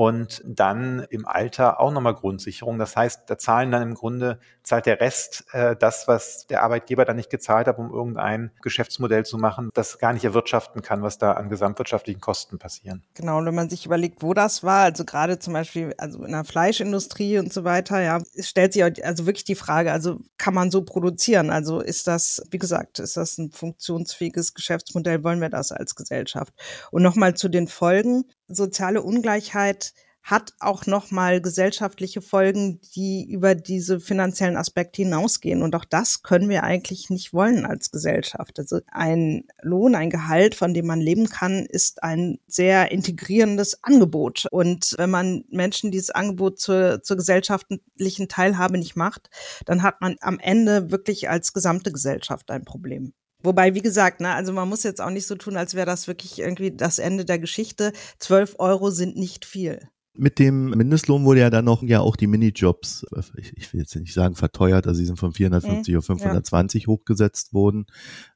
und 0.00 0.40
dann 0.46 1.06
im 1.10 1.26
Alter 1.26 1.78
auch 1.78 1.92
nochmal 1.92 2.14
Grundsicherung. 2.14 2.78
Das 2.78 2.96
heißt, 2.96 3.24
da 3.26 3.36
zahlen 3.36 3.70
dann 3.70 3.82
im 3.82 3.92
Grunde, 3.92 4.38
zahlt 4.62 4.86
der 4.86 4.98
Rest 4.98 5.44
äh, 5.52 5.76
das, 5.76 6.08
was 6.08 6.46
der 6.46 6.62
Arbeitgeber 6.62 7.04
dann 7.04 7.16
nicht 7.16 7.28
gezahlt 7.28 7.66
hat, 7.66 7.76
um 7.76 7.92
irgendein 7.92 8.50
Geschäftsmodell 8.62 9.26
zu 9.26 9.36
machen, 9.36 9.68
das 9.74 9.98
gar 9.98 10.14
nicht 10.14 10.24
erwirtschaften 10.24 10.80
kann, 10.80 11.02
was 11.02 11.18
da 11.18 11.32
an 11.32 11.50
gesamtwirtschaftlichen 11.50 12.22
Kosten 12.22 12.58
passieren. 12.58 13.04
Genau, 13.12 13.36
und 13.36 13.44
wenn 13.44 13.54
man 13.54 13.68
sich 13.68 13.84
überlegt, 13.84 14.22
wo 14.22 14.32
das 14.32 14.64
war, 14.64 14.84
also 14.84 15.04
gerade 15.04 15.38
zum 15.38 15.52
Beispiel 15.52 15.92
also 15.98 16.24
in 16.24 16.32
der 16.32 16.44
Fleischindustrie 16.44 17.36
und 17.36 17.52
so 17.52 17.64
weiter, 17.64 18.00
ja, 18.00 18.22
stellt 18.38 18.72
sich 18.72 19.04
also 19.04 19.26
wirklich 19.26 19.44
die 19.44 19.54
Frage, 19.54 19.92
also 19.92 20.18
kann 20.38 20.54
man 20.54 20.70
so 20.70 20.82
produzieren? 20.82 21.50
Also 21.50 21.78
ist 21.78 22.06
das, 22.06 22.42
wie 22.50 22.58
gesagt, 22.58 23.00
ist 23.00 23.18
das 23.18 23.36
ein 23.36 23.50
funktionsfähiges 23.50 24.54
Geschäftsmodell? 24.54 25.22
Wollen 25.24 25.42
wir 25.42 25.50
das 25.50 25.72
als 25.72 25.94
Gesellschaft? 25.94 26.54
Und 26.90 27.02
nochmal 27.02 27.34
zu 27.34 27.50
den 27.50 27.68
Folgen. 27.68 28.24
Soziale 28.50 29.02
Ungleichheit 29.02 29.94
hat 30.22 30.52
auch 30.60 30.86
nochmal 30.86 31.40
gesellschaftliche 31.40 32.20
Folgen, 32.20 32.80
die 32.94 33.26
über 33.28 33.54
diese 33.54 34.00
finanziellen 34.00 34.56
Aspekte 34.56 35.02
hinausgehen. 35.02 35.62
Und 35.62 35.74
auch 35.74 35.84
das 35.84 36.22
können 36.22 36.48
wir 36.48 36.62
eigentlich 36.62 37.10
nicht 37.10 37.32
wollen 37.32 37.64
als 37.64 37.90
Gesellschaft. 37.90 38.58
Also 38.58 38.80
ein 38.92 39.44
Lohn, 39.62 39.94
ein 39.94 40.10
Gehalt, 40.10 40.54
von 40.54 40.74
dem 40.74 40.86
man 40.86 41.00
leben 41.00 41.28
kann, 41.28 41.64
ist 41.64 42.02
ein 42.02 42.38
sehr 42.46 42.92
integrierendes 42.92 43.82
Angebot. 43.82 44.46
Und 44.50 44.94
wenn 44.98 45.10
man 45.10 45.44
Menschen 45.48 45.90
dieses 45.90 46.10
Angebot 46.10 46.60
zur, 46.60 47.02
zur 47.02 47.16
gesellschaftlichen 47.16 48.28
Teilhabe 48.28 48.78
nicht 48.78 48.96
macht, 48.96 49.30
dann 49.64 49.82
hat 49.82 50.00
man 50.00 50.16
am 50.20 50.38
Ende 50.38 50.90
wirklich 50.90 51.30
als 51.30 51.52
gesamte 51.52 51.92
Gesellschaft 51.92 52.50
ein 52.50 52.64
Problem. 52.64 53.14
Wobei, 53.42 53.74
wie 53.74 53.82
gesagt, 53.82 54.20
ne, 54.20 54.34
also 54.34 54.52
man 54.52 54.68
muss 54.68 54.82
jetzt 54.82 55.00
auch 55.00 55.10
nicht 55.10 55.26
so 55.26 55.34
tun, 55.34 55.56
als 55.56 55.74
wäre 55.74 55.86
das 55.86 56.08
wirklich 56.08 56.38
irgendwie 56.38 56.70
das 56.70 56.98
Ende 56.98 57.24
der 57.24 57.38
Geschichte. 57.38 57.92
Zwölf 58.18 58.56
Euro 58.58 58.90
sind 58.90 59.16
nicht 59.16 59.44
viel. 59.44 59.80
Mit 60.14 60.38
dem 60.38 60.70
Mindestlohn 60.70 61.24
wurde 61.24 61.40
ja 61.40 61.50
dann 61.50 61.64
noch 61.64 61.82
ja 61.82 62.00
auch 62.00 62.16
die 62.16 62.26
Minijobs, 62.26 63.06
ich, 63.36 63.56
ich 63.56 63.72
will 63.72 63.80
jetzt 63.80 63.94
nicht 63.94 64.12
sagen 64.12 64.34
verteuert, 64.34 64.86
also 64.86 64.98
sie 64.98 65.06
sind 65.06 65.18
von 65.18 65.32
450 65.32 65.96
auf 65.96 66.04
520 66.04 66.88
hochgesetzt 66.88 67.54
worden, 67.54 67.86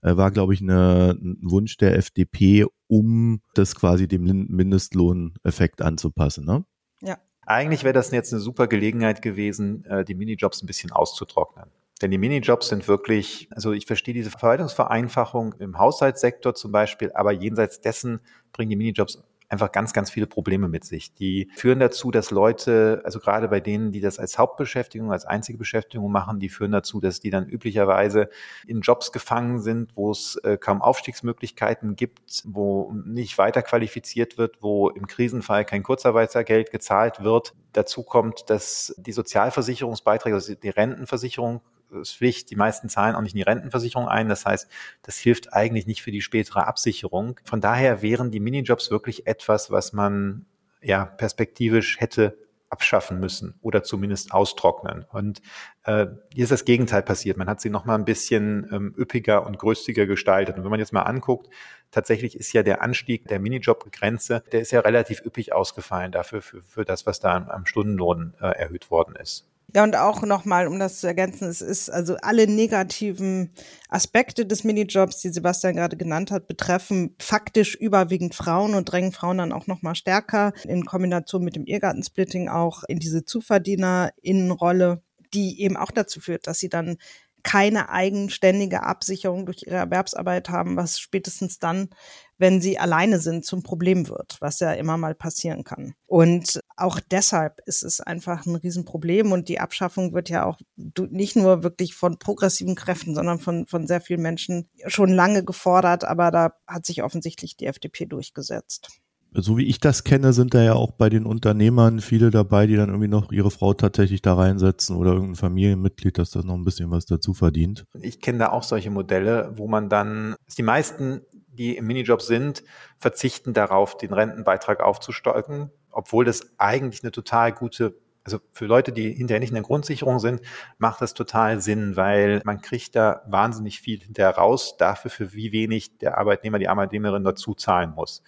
äh, 0.01 0.17
war 0.17 0.31
glaube 0.31 0.55
ich 0.55 0.63
eine, 0.63 1.19
ein 1.21 1.39
Wunsch 1.43 1.77
der 1.77 1.97
FDP, 1.97 2.65
um 2.87 3.41
das 3.55 3.75
quasi 3.75 4.07
dem 4.07 4.23
Mindestlohneffekt 4.23 5.83
anzupassen, 5.83 6.45
ne? 6.45 6.65
Ja. 7.03 7.19
Eigentlich 7.45 7.83
wäre 7.83 7.93
das 7.93 8.11
jetzt 8.13 8.33
eine 8.33 8.41
super 8.41 8.69
Gelegenheit 8.69 9.21
gewesen, 9.21 9.85
äh, 9.85 10.05
die 10.05 10.15
Minijobs 10.15 10.63
ein 10.63 10.67
bisschen 10.67 10.93
auszutrocknen. 10.93 11.71
Denn 12.05 12.11
die 12.11 12.19
Minijobs 12.19 12.69
sind 12.69 12.87
wirklich, 12.87 13.49
also 13.53 13.73
ich 13.73 13.87
verstehe 13.87 14.13
diese 14.13 14.29
Verwaltungsvereinfachung 14.29 15.55
im 15.59 15.79
Haushaltssektor 15.79 16.55
zum 16.55 16.71
Beispiel, 16.71 17.11
aber 17.15 17.33
jenseits 17.33 17.81
dessen 17.81 18.21
bringen 18.53 18.69
die 18.69 18.77
Minijobs 18.77 19.25
einfach 19.49 19.73
ganz, 19.73 19.95
ganz 19.95 20.11
viele 20.11 20.27
Probleme 20.27 20.69
mit 20.69 20.85
sich. 20.85 21.15
Die 21.15 21.49
führen 21.57 21.79
dazu, 21.79 22.11
dass 22.11 22.31
Leute, 22.31 23.01
also 23.07 23.21
gerade 23.21 23.49
bei 23.49 23.61
denen, 23.61 23.91
die 23.91 24.03
das 24.03 24.19
als 24.19 24.37
Hauptbeschäftigung, 24.37 25.13
als 25.13 25.25
einzige 25.25 25.57
Beschäftigung 25.57 26.13
machen, 26.13 26.41
die 26.41 26.51
führen 26.51 26.73
dazu, 26.73 27.01
dass 27.01 27.21
die 27.21 27.31
dann 27.31 27.49
üblicherweise 27.49 28.29
in 28.67 28.83
Jobs 28.83 29.11
gefangen 29.11 29.63
sind, 29.63 29.97
wo 29.97 30.11
es 30.11 30.37
äh, 30.45 30.59
kaum 30.59 30.83
Aufstiegsmöglichkeiten 30.83 31.97
gibt, 31.97 32.43
wo 32.45 32.93
nicht 33.07 33.39
weiter 33.39 33.63
qualifiziert 33.63 34.37
wird, 34.37 34.59
wo 34.61 34.91
im 34.91 35.07
Krisenfall 35.07 35.65
kein 35.65 35.83
Kurzarbeitergeld 35.83 36.71
gezahlt 36.71 37.25
wird. 37.25 37.55
Dazu 37.73 38.03
kommt, 38.03 38.51
dass 38.51 38.95
die 38.99 39.13
Sozialversicherungsbeiträge, 39.13 40.35
also 40.35 40.55
die 40.55 40.69
Rentenversicherung, 40.69 41.63
Pflicht. 42.05 42.51
Die 42.51 42.57
meisten 42.57 42.89
zahlen 42.89 43.15
auch 43.15 43.21
nicht 43.21 43.35
in 43.35 43.39
die 43.39 43.43
Rentenversicherung 43.43 44.09
ein. 44.09 44.29
Das 44.29 44.47
heißt, 44.47 44.69
das 45.03 45.17
hilft 45.19 45.53
eigentlich 45.53 45.87
nicht 45.87 46.03
für 46.03 46.13
die 46.13 46.23
spätere 46.23 46.67
Absicherung. 46.67 47.41
Von 47.45 47.61
daher 47.61 48.03
wären 48.03 48.31
die 48.31 48.41
Minijobs 48.41 48.91
wirklich 48.91 49.27
etwas, 49.27 49.71
was 49.71 49.93
man 49.93 50.47
ja 50.81 51.05
perspektivisch 51.05 52.01
hätte 52.01 52.37
abschaffen 52.75 53.21
müssen 53.21 53.55
oder 53.63 53.85
zumindest 53.85 54.33
austrocknen. 54.33 55.07
Und 55.13 55.41
äh, 55.85 56.07
hier 56.35 56.43
ist 56.43 56.51
das 56.51 56.65
Gegenteil 56.65 57.03
passiert. 57.03 57.37
Man 57.37 57.49
hat 57.49 57.61
sie 57.61 57.71
noch 57.71 57.85
mal 57.85 57.95
ein 57.95 58.05
bisschen 58.05 58.69
ähm, 58.73 58.95
üppiger 58.99 59.47
und 59.47 59.59
größtiger 59.59 60.07
gestaltet. 60.07 60.57
Und 60.57 60.65
wenn 60.65 60.71
man 60.71 60.81
jetzt 60.81 60.93
mal 60.93 61.03
anguckt, 61.03 61.49
tatsächlich 61.93 62.37
ist 62.37 62.53
ja 62.53 62.65
der 62.65 62.83
Anstieg 62.83 63.29
der 63.29 63.39
Minijob-Grenze, 63.39 64.43
der 64.51 64.61
ist 64.61 64.73
ja 64.73 64.81
relativ 64.81 65.25
üppig 65.25 65.53
ausgefallen 65.53 66.11
dafür, 66.11 66.43
für, 66.43 66.63
für 66.63 66.85
das, 66.85 67.07
was 67.07 67.21
da 67.21 67.37
am 67.37 67.65
Stundenlohn 67.65 68.35
äh, 68.41 68.47
erhöht 68.47 68.91
worden 68.91 69.15
ist. 69.15 69.54
Ja, 69.73 69.83
und 69.83 69.97
auch 69.97 70.23
nochmal, 70.23 70.69
um 70.69 70.79
das 70.79 71.01
zu 71.01 71.07
ergänzen, 71.07 71.49
es 71.49 71.61
ist 71.61 71.91
also 71.91 72.17
alle 72.23 72.47
negativen 72.47 73.53
Aspekte 73.89 74.47
des 74.47 74.63
Minijobs, 74.63 75.19
die 75.21 75.31
Sebastian 75.31 75.75
gerade 75.75 75.97
genannt 75.97 76.31
hat, 76.31 76.47
betreffen 76.47 77.17
faktisch 77.19 77.75
überwiegend 77.75 78.35
Frauen 78.35 78.75
und 78.75 78.85
drängen 78.85 79.13
Frauen 79.13 79.39
dann 79.39 79.53
auch 79.53 79.67
nochmal 79.67 79.97
stärker 79.97 80.53
in 80.65 80.85
Kombination 80.85 81.43
mit 81.43 81.57
dem 81.57 81.67
Ehegattensplitting 81.67 82.49
auch 82.49 82.85
in 82.87 83.01
diese 83.01 83.25
ZuverdienerInnenrolle, 83.25 85.03
die 85.33 85.61
eben 85.61 85.77
auch 85.77 85.91
dazu 85.91 86.21
führt, 86.21 86.47
dass 86.47 86.59
sie 86.59 86.69
dann 86.69 86.97
keine 87.45 87.91
eigenständige 87.91 88.83
Absicherung 88.83 89.47
durch 89.47 89.65
ihre 89.67 89.77
Erwerbsarbeit 89.77 90.49
haben, 90.49 90.77
was 90.77 90.99
spätestens 90.99 91.59
dann, 91.59 91.91
wenn 92.39 92.61
sie 92.61 92.79
alleine 92.79 93.19
sind, 93.19 93.45
zum 93.45 93.63
Problem 93.63 94.09
wird, 94.09 94.37
was 94.41 94.61
ja 94.61 94.73
immer 94.73 94.97
mal 94.97 95.15
passieren 95.15 95.65
kann. 95.65 95.95
Und 96.07 96.61
auch 96.77 97.01
deshalb 97.01 97.61
ist 97.67 97.83
es 97.83 98.01
einfach 98.01 98.47
ein 98.47 98.57
Riesenproblem 98.57 99.33
und 99.33 99.49
die 99.49 99.61
Abschaffung 99.61 100.13
wird 100.13 100.29
ja 100.29 100.45
auch 100.45 100.59
nicht 100.77 101.37
nur 101.37 101.63
wirklich 101.63 101.95
von 101.95 102.19
progressiven 102.19 102.75
Kräften, 102.75 103.15
sondern 103.15 103.39
von, 103.39 103.67
von 103.67 103.87
sehr 103.87 104.01
vielen 104.01 104.23
Menschen 104.23 104.69
schon 104.87 105.11
lange 105.11 105.45
gefordert, 105.45 106.05
aber 106.05 106.31
da 106.31 106.55
hat 106.67 106.87
sich 106.87 107.03
offensichtlich 107.03 107.57
die 107.57 107.67
FDP 107.67 108.07
durchgesetzt 108.07 109.01
so 109.35 109.59
wie 109.59 109.67
ich 109.67 109.81
das 109.81 110.05
kenne, 110.05 110.33
sind 110.33 110.55
da 110.55 110.63
ja 110.63 110.75
auch 110.75 110.93
bei 110.93 111.09
den 111.09 111.27
Unternehmern 111.27 112.01
viele 112.01 112.31
dabei, 112.31 112.67
die 112.67 112.77
dann 112.77 112.89
irgendwie 112.89 113.09
noch 113.09 113.33
ihre 113.33 113.51
Frau 113.51 113.75
tatsächlich 113.75 114.23
da 114.23 114.35
reinsetzen 114.35 114.97
oder 114.97 115.13
irgendein 115.13 115.35
Familienmitglied, 115.35 116.19
dass 116.19 116.31
das 116.31 116.45
noch 116.45 116.55
ein 116.55 116.65
bisschen 116.65 116.91
was 116.91 117.07
dazu 117.07 117.35
verdient. 117.35 117.85
Ich 118.01 118.21
kenne 118.21 118.39
da 118.39 118.51
auch 118.51 118.63
solche 118.63 118.91
Modelle, 118.91 119.53
wo 119.57 119.67
man 119.67 119.89
dann, 119.89 120.37
die 120.57 120.63
meisten, 120.63 121.23
die 121.55 121.77
im 121.77 121.87
Minijob 121.87 122.23
sind, 122.23 122.63
verzichten 122.99 123.53
darauf, 123.53 123.97
den 123.97 124.13
Rentenbeitrag 124.13 124.81
aufzustocken, 124.81 125.71
obwohl 125.91 126.25
das 126.25 126.59
eigentlich 126.59 127.03
eine 127.03 127.13
total 127.13 127.53
gute 127.53 127.95
also 128.25 128.41
für 128.53 128.65
Leute, 128.65 128.93
die 128.93 129.13
hinterher 129.13 129.41
nicht 129.41 129.51
in 129.51 129.57
der 129.57 129.63
Grundsicherung 129.63 130.19
sind, 130.19 130.41
macht 130.79 131.03
das 131.03 131.13
total 131.13 131.61
Sinn, 131.61 131.97
weil 131.97 132.41
man 132.45 132.63
kriegt 132.63 132.97
da 132.97 133.23
wahnsinnig 133.27 133.81
viel 133.81 134.01
hinterher 134.01 134.37
raus, 134.37 134.77
dafür 134.79 135.11
für 135.11 135.35
wie 135.35 135.53
wenig 135.53 135.99
der 135.99 136.17
Arbeitnehmer, 136.17 136.59
die 136.59 136.69
Arbeitnehmerin 136.69 137.23
dazu 137.23 137.55
zahlen 137.55 137.93
muss. 137.95 138.23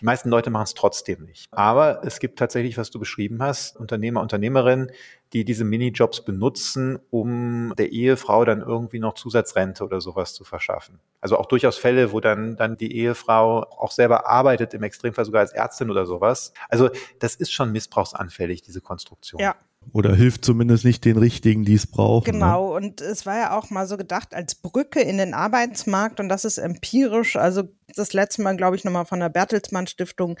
Die 0.00 0.04
meisten 0.04 0.28
Leute 0.28 0.50
machen 0.50 0.64
es 0.64 0.74
trotzdem 0.74 1.24
nicht. 1.24 1.46
Aber 1.50 2.02
es 2.04 2.20
gibt 2.20 2.38
tatsächlich, 2.38 2.78
was 2.78 2.90
du 2.90 2.98
beschrieben 2.98 3.42
hast, 3.42 3.76
Unternehmer, 3.76 4.20
Unternehmerinnen, 4.20 4.92
die 5.32 5.44
diese 5.44 5.64
Minijobs 5.64 6.24
benutzen, 6.24 6.98
um 7.10 7.74
der 7.76 7.92
Ehefrau 7.92 8.44
dann 8.44 8.60
irgendwie 8.60 8.98
noch 8.98 9.14
Zusatzrente 9.14 9.84
oder 9.84 10.00
sowas 10.00 10.34
zu 10.34 10.44
verschaffen. 10.44 11.00
Also 11.20 11.36
auch 11.36 11.46
durchaus 11.46 11.76
Fälle, 11.76 12.12
wo 12.12 12.20
dann, 12.20 12.56
dann 12.56 12.76
die 12.76 12.96
Ehefrau 12.96 13.62
auch 13.62 13.90
selber 13.90 14.28
arbeitet, 14.28 14.72
im 14.74 14.82
Extremfall 14.82 15.24
sogar 15.24 15.40
als 15.40 15.52
Ärztin 15.52 15.90
oder 15.90 16.06
sowas. 16.06 16.52
Also 16.68 16.88
das 17.18 17.34
ist 17.34 17.52
schon 17.52 17.72
missbrauchsanfällig, 17.72 18.62
diese 18.62 18.80
Konstruktion. 18.80 19.40
Ja, 19.40 19.56
Oder 19.92 20.14
hilft 20.14 20.44
zumindest 20.44 20.84
nicht 20.84 21.04
den 21.04 21.16
richtigen, 21.16 21.64
die 21.64 21.74
es 21.74 21.86
brauchen. 21.86 22.26
Ne? 22.26 22.32
Genau, 22.32 22.76
und 22.76 23.00
es 23.00 23.26
war 23.26 23.36
ja 23.36 23.56
auch 23.56 23.70
mal 23.70 23.86
so 23.86 23.96
gedacht 23.96 24.34
als 24.34 24.54
Brücke 24.54 25.00
in 25.00 25.18
den 25.18 25.34
Arbeitsmarkt 25.34 26.20
und 26.20 26.28
das 26.28 26.44
ist 26.44 26.58
empirisch, 26.58 27.36
also 27.36 27.64
das 27.96 28.12
letzte 28.12 28.42
Mal, 28.42 28.56
glaube 28.56 28.76
ich, 28.76 28.84
nochmal 28.84 29.06
von 29.06 29.20
der 29.20 29.30
Bertelsmann 29.30 29.86
Stiftung 29.86 30.38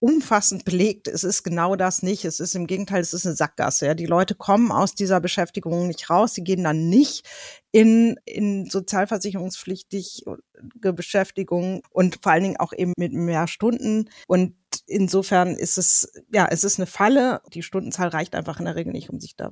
umfassend 0.00 0.64
belegt. 0.64 1.08
Es 1.08 1.24
ist 1.24 1.42
genau 1.42 1.74
das 1.74 2.02
nicht. 2.02 2.24
Es 2.24 2.38
ist 2.38 2.54
im 2.54 2.66
Gegenteil, 2.66 3.00
es 3.00 3.12
ist 3.12 3.26
eine 3.26 3.34
Sackgasse. 3.34 3.86
Ja. 3.86 3.94
Die 3.94 4.06
Leute 4.06 4.34
kommen 4.34 4.70
aus 4.70 4.94
dieser 4.94 5.20
Beschäftigung 5.20 5.88
nicht 5.88 6.08
raus. 6.08 6.34
Sie 6.34 6.44
gehen 6.44 6.62
dann 6.62 6.88
nicht 6.88 7.26
in, 7.72 8.16
in 8.24 8.70
sozialversicherungspflichtige 8.70 10.92
Beschäftigung 10.94 11.82
und 11.90 12.18
vor 12.22 12.32
allen 12.32 12.42
Dingen 12.42 12.56
auch 12.58 12.72
eben 12.72 12.92
mit 12.96 13.12
mehr 13.12 13.46
Stunden. 13.48 14.08
Und 14.26 14.54
insofern 14.86 15.54
ist 15.54 15.78
es, 15.78 16.10
ja, 16.32 16.46
es 16.50 16.64
ist 16.64 16.78
eine 16.78 16.86
Falle. 16.86 17.40
Die 17.54 17.62
Stundenzahl 17.62 18.08
reicht 18.08 18.34
einfach 18.34 18.58
in 18.58 18.66
der 18.66 18.76
Regel 18.76 18.92
nicht, 18.92 19.10
um 19.10 19.20
sich 19.20 19.36
da 19.36 19.50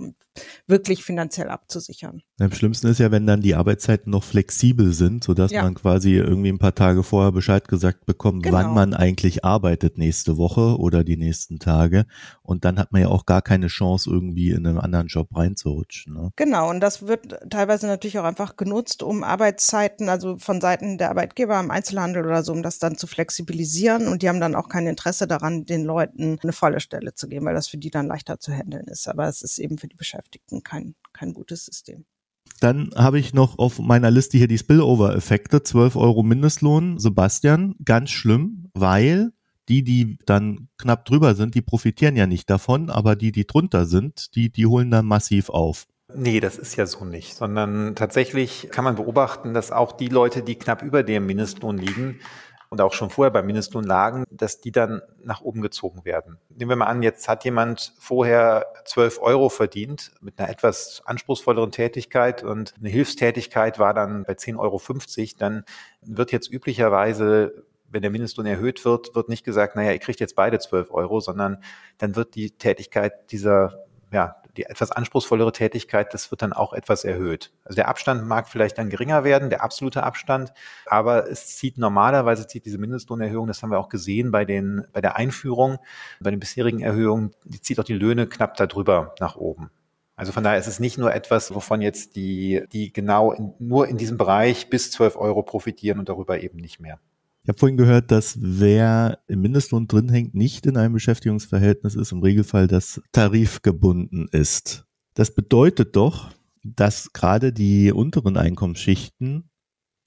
wirklich 0.67 1.05
finanziell 1.05 1.49
abzusichern. 1.49 2.23
Am 2.39 2.53
schlimmsten 2.53 2.89
ist 2.89 2.99
ja, 3.01 3.11
wenn 3.11 3.27
dann 3.27 3.41
die 3.41 3.55
Arbeitszeiten 3.55 4.11
noch 4.11 4.25
flexibel 4.25 4.93
sind, 4.93 5.25
sodass 5.25 5.53
Ja. 5.53 5.63
man 5.63 5.75
quasi 5.75 6.13
irgendwie 6.15 6.51
ein 6.51 6.59
paar 6.59 6.75
Tage 6.75 7.03
vorher 7.03 7.33
Bescheid 7.33 7.69
gesagt 7.69 8.07
bekommt, 8.07 8.43
Genau. 8.43 8.57
wann 8.57 8.75
man 8.75 8.95
eigentlich 8.95 9.45
arbeitet 9.45 9.99
nächste 9.99 10.37
Woche 10.37 10.79
oder 10.79 11.05
die 11.05 11.17
nächsten 11.17 11.59
Tage. 11.59 12.07
Und 12.43 12.65
dann 12.65 12.79
hat 12.79 12.93
man 12.93 13.03
ja 13.03 13.09
auch 13.09 13.27
gar 13.27 13.43
keine 13.43 13.69
Chance, 13.69 14.11
irgendwie 14.11 14.51
in 14.51 14.67
einen 14.67 14.79
anderen 14.79 15.07
Job 15.07 15.29
reinzurutschen. 15.35 16.15
Ne? 16.15 16.31
Genau, 16.37 16.71
und 16.71 16.81
das 16.81 17.07
wird 17.07 17.37
teilweise 17.51 17.87
natürlich 17.87 18.06
auch 18.19 18.25
einfach 18.25 18.57
genutzt, 18.57 19.03
um 19.03 19.25
Arbeitszeiten, 19.25 20.09
also 20.09 20.39
von 20.39 20.61
Seiten 20.61 20.99
der 20.99 21.11
Arbeitgeber 21.11 21.59
im 21.59 21.71
Einzelhandel 21.71 22.25
oder 22.25 22.43
so, 22.43 22.53
um 22.53 22.63
das 22.63 22.79
dann 22.79 22.97
zu 22.97 23.07
flexibilisieren. 23.07 24.09
Und 24.09 24.23
die 24.23 24.29
haben 24.29 24.41
dann 24.41 24.55
auch 24.55 24.69
kein 24.69 24.87
Interesse 24.87 25.27
daran, 25.27 25.65
den 25.65 25.85
Leuten 25.85 26.39
eine 26.43 26.53
volle 26.53 26.81
Stelle 26.81 27.15
zu 27.15 27.29
geben, 27.29 27.47
weil 27.47 27.55
das 27.55 27.69
für 27.69 27.79
die 27.79 27.91
dann 27.91 28.07
leichter 28.07 28.39
zu 28.39 28.53
handeln 28.53 28.87
ist. 28.87 29.09
Aber 29.09 29.27
es 29.27 29.43
ist 29.43 29.59
eben 29.59 29.79
für 29.79 29.89
die 29.89 29.97
Beschäftigten 29.97 30.63
kein, 30.63 30.95
kein 31.13 31.35
gutes 31.35 31.65
System. 31.65 32.05
Dann 32.61 32.91
habe 32.95 33.19
ich 33.19 33.35
noch 33.35 33.59
auf 33.59 33.79
meiner 33.79 34.11
Liste 34.11 34.39
hier 34.39 34.49
die 34.49 34.59
Spillover-Effekte, 34.59 35.63
12 35.63 35.97
Euro 35.97 36.23
Mindestlohn. 36.23 36.99
Sebastian, 36.99 37.75
ganz 37.85 38.11
schlimm, 38.11 38.71
weil 38.73 39.33
die, 39.69 39.83
die 39.83 40.19
dann 40.27 40.69
knapp 40.79 41.05
drüber 41.05 41.35
sind, 41.35 41.55
die 41.55 41.63
profitieren 41.63 42.17
ja 42.17 42.27
nicht 42.27 42.49
davon, 42.49 42.89
aber 42.89 43.17
die, 43.17 43.33
die 43.33 43.47
drunter 43.47 43.87
sind, 43.87 44.35
die, 44.37 44.51
die 44.51 44.67
holen 44.67 44.91
dann 44.91 45.07
massiv 45.07 45.51
auf. 45.51 45.87
Nee, 46.19 46.41
das 46.41 46.57
ist 46.57 46.77
ja 46.77 46.87
so 46.87 47.05
nicht, 47.05 47.35
sondern 47.35 47.95
tatsächlich 47.95 48.69
kann 48.71 48.85
man 48.85 48.97
beobachten, 48.97 49.53
dass 49.53 49.71
auch 49.71 49.93
die 49.93 50.09
Leute, 50.09 50.43
die 50.43 50.59
knapp 50.59 50.81
über 50.81 51.03
dem 51.03 51.27
Mindestlohn 51.27 51.77
liegen 51.77 52.21
und 52.71 52.81
auch 52.81 52.95
schon 52.95 53.11
vorher 53.11 53.31
beim 53.31 53.45
Mindestlohn 53.45 53.85
lagen, 53.85 54.25
dass 54.31 54.63
die 54.63 54.73
dann 54.73 55.03
nach 55.23 55.43
oben 55.43 55.61
gezogen 55.61 56.07
werden. 56.07 56.39
Nehmen 56.49 56.71
wir 56.71 56.77
mal 56.77 56.87
an, 56.87 57.03
jetzt 57.03 57.29
hat 57.29 57.45
jemand 57.45 57.93
vorher 57.99 58.67
12 58.87 59.21
Euro 59.21 59.51
verdient 59.51 60.13
mit 60.23 60.39
einer 60.39 60.49
etwas 60.49 61.03
anspruchsvolleren 61.05 61.71
Tätigkeit 61.71 62.43
und 62.43 62.73
eine 62.79 62.89
Hilfstätigkeit 62.89 63.79
war 63.79 63.93
dann 63.93 64.25
bei 64.25 64.33
10,50 64.33 64.59
Euro, 64.59 64.81
dann 65.39 65.65
wird 66.01 66.33
jetzt 66.33 66.51
üblicherweise 66.51 67.67
wenn 67.89 68.03
der 68.03 68.11
Mindestlohn 68.11 68.47
erhöht 68.47 68.85
wird, 68.85 69.15
wird 69.15 69.29
nicht 69.29 69.45
gesagt, 69.45 69.77
naja, 69.77 69.93
ihr 69.93 70.01
kriegt 70.01 70.19
jetzt 70.19 70.35
beide 70.35 70.59
12 70.59 70.91
Euro, 70.91 71.21
sondern 71.21 71.63
dann 71.99 72.17
wird 72.17 72.35
die 72.35 72.51
Tätigkeit 72.51 73.31
dieser, 73.31 73.85
ja, 74.11 74.37
die 74.57 74.65
etwas 74.65 74.91
anspruchsvollere 74.91 75.53
Tätigkeit, 75.53 76.13
das 76.15 76.31
wird 76.31 76.43
dann 76.43 76.53
auch 76.53 76.73
etwas 76.73 77.05
erhöht. 77.05 77.53
Also 77.65 77.77
der 77.77 77.89
Abstand 77.89 78.27
mag 78.27 78.49
vielleicht 78.49 78.79
dann 78.79 78.91
geringer 78.91 79.25
werden, 79.25 79.51
der 79.51 79.63
absolute 79.63 80.03
Abstand, 80.03 80.53
aber 80.87 81.31
es 81.31 81.57
zieht 81.57 81.79
normalerweise 81.79 82.47
zieht 82.47 82.67
diese 82.67 82.79
Mindestlohnerhöhung, 82.79 83.47
das 83.47 83.63
haben 83.63 83.71
wir 83.71 83.79
auch 83.79 83.89
gesehen 83.89 84.31
bei 84.31 84.45
den, 84.45 84.87
bei 84.93 85.01
der 85.01 85.17
Einführung, 85.17 85.79
bei 86.21 86.31
den 86.31 86.41
bisherigen 86.41 86.81
Erhöhungen, 86.81 87.33
die 87.45 87.61
zieht 87.61 87.79
auch 87.81 87.85
die 87.85 87.95
Löhne 87.95 88.27
knapp 88.27 88.57
darüber 88.57 89.15
nach 89.21 89.37
oben. 89.37 89.71
Also 90.17 90.33
von 90.33 90.43
daher 90.43 90.59
ist 90.59 90.67
es 90.67 90.81
nicht 90.81 90.97
nur 90.97 91.15
etwas, 91.15 91.55
wovon 91.55 91.83
jetzt 91.83 92.17
die, 92.17 92.65
die 92.73 92.91
genau 92.93 93.33
in, 93.33 93.53
nur 93.59 93.87
in 93.87 93.99
diesem 93.99 94.17
Bereich 94.17 94.71
bis 94.71 94.91
12 94.91 95.17
Euro 95.17 95.43
profitieren 95.43 95.99
und 95.99 96.09
darüber 96.09 96.41
eben 96.41 96.59
nicht 96.59 96.81
mehr. 96.81 96.99
Ich 97.47 97.49
habe 97.49 97.61
vorhin 97.61 97.77
gehört, 97.77 98.11
dass 98.11 98.39
wer 98.41 99.21
im 99.29 99.41
Mindestlohn 99.41 99.87
drin 99.87 100.09
hängt, 100.09 100.35
nicht 100.35 100.67
in 100.67 100.77
einem 100.77 100.95
Beschäftigungsverhältnis 100.95 101.95
ist, 101.95 102.11
im 102.11 102.21
Regelfall 102.21 102.67
das 102.67 103.01
tarifgebunden 103.13 104.27
ist. 104.33 104.85
Das 105.15 105.33
bedeutet 105.33 105.95
doch, 105.95 106.33
dass 106.65 107.13
gerade 107.13 107.53
die 107.53 107.93
unteren 107.93 108.37
Einkommensschichten 108.37 109.49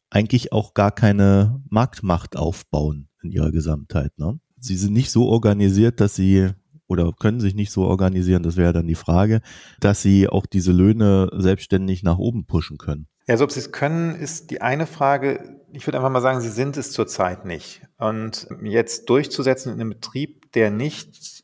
eigentlich 0.09 0.51
auch 0.51 0.73
gar 0.73 0.91
keine 0.91 1.63
Marktmacht 1.69 2.35
aufbauen 2.35 3.07
in 3.23 3.31
ihrer 3.31 3.53
Gesamtheit. 3.53 4.11
Ne? 4.19 4.37
Sie 4.59 4.75
sind 4.75 4.91
nicht 4.91 5.09
so 5.09 5.29
organisiert, 5.29 6.01
dass 6.01 6.15
sie 6.15 6.49
oder 6.87 7.13
können 7.13 7.39
sich 7.39 7.55
nicht 7.55 7.71
so 7.71 7.85
organisieren, 7.85 8.43
das 8.43 8.57
wäre 8.57 8.73
dann 8.73 8.87
die 8.87 8.95
Frage, 8.95 9.39
dass 9.79 10.01
sie 10.01 10.27
auch 10.27 10.45
diese 10.45 10.73
Löhne 10.73 11.29
selbstständig 11.37 12.03
nach 12.03 12.17
oben 12.17 12.47
pushen 12.47 12.77
können. 12.77 13.07
Ja, 13.29 13.33
also 13.33 13.43
ob 13.43 13.51
sie 13.51 13.59
es 13.59 13.71
können, 13.71 14.15
ist 14.15 14.49
die 14.49 14.59
eine 14.61 14.87
Frage. 14.87 15.61
Ich 15.71 15.85
würde 15.85 15.99
einfach 15.99 16.09
mal 16.09 16.19
sagen, 16.19 16.41
sie 16.41 16.49
sind 16.49 16.77
es 16.77 16.91
zurzeit 16.91 17.45
nicht. 17.45 17.83
Und 17.99 18.47
jetzt 18.63 19.07
durchzusetzen 19.07 19.71
in 19.71 19.79
einem 19.79 19.91
Betrieb, 19.91 20.51
der 20.53 20.71
nicht 20.71 21.43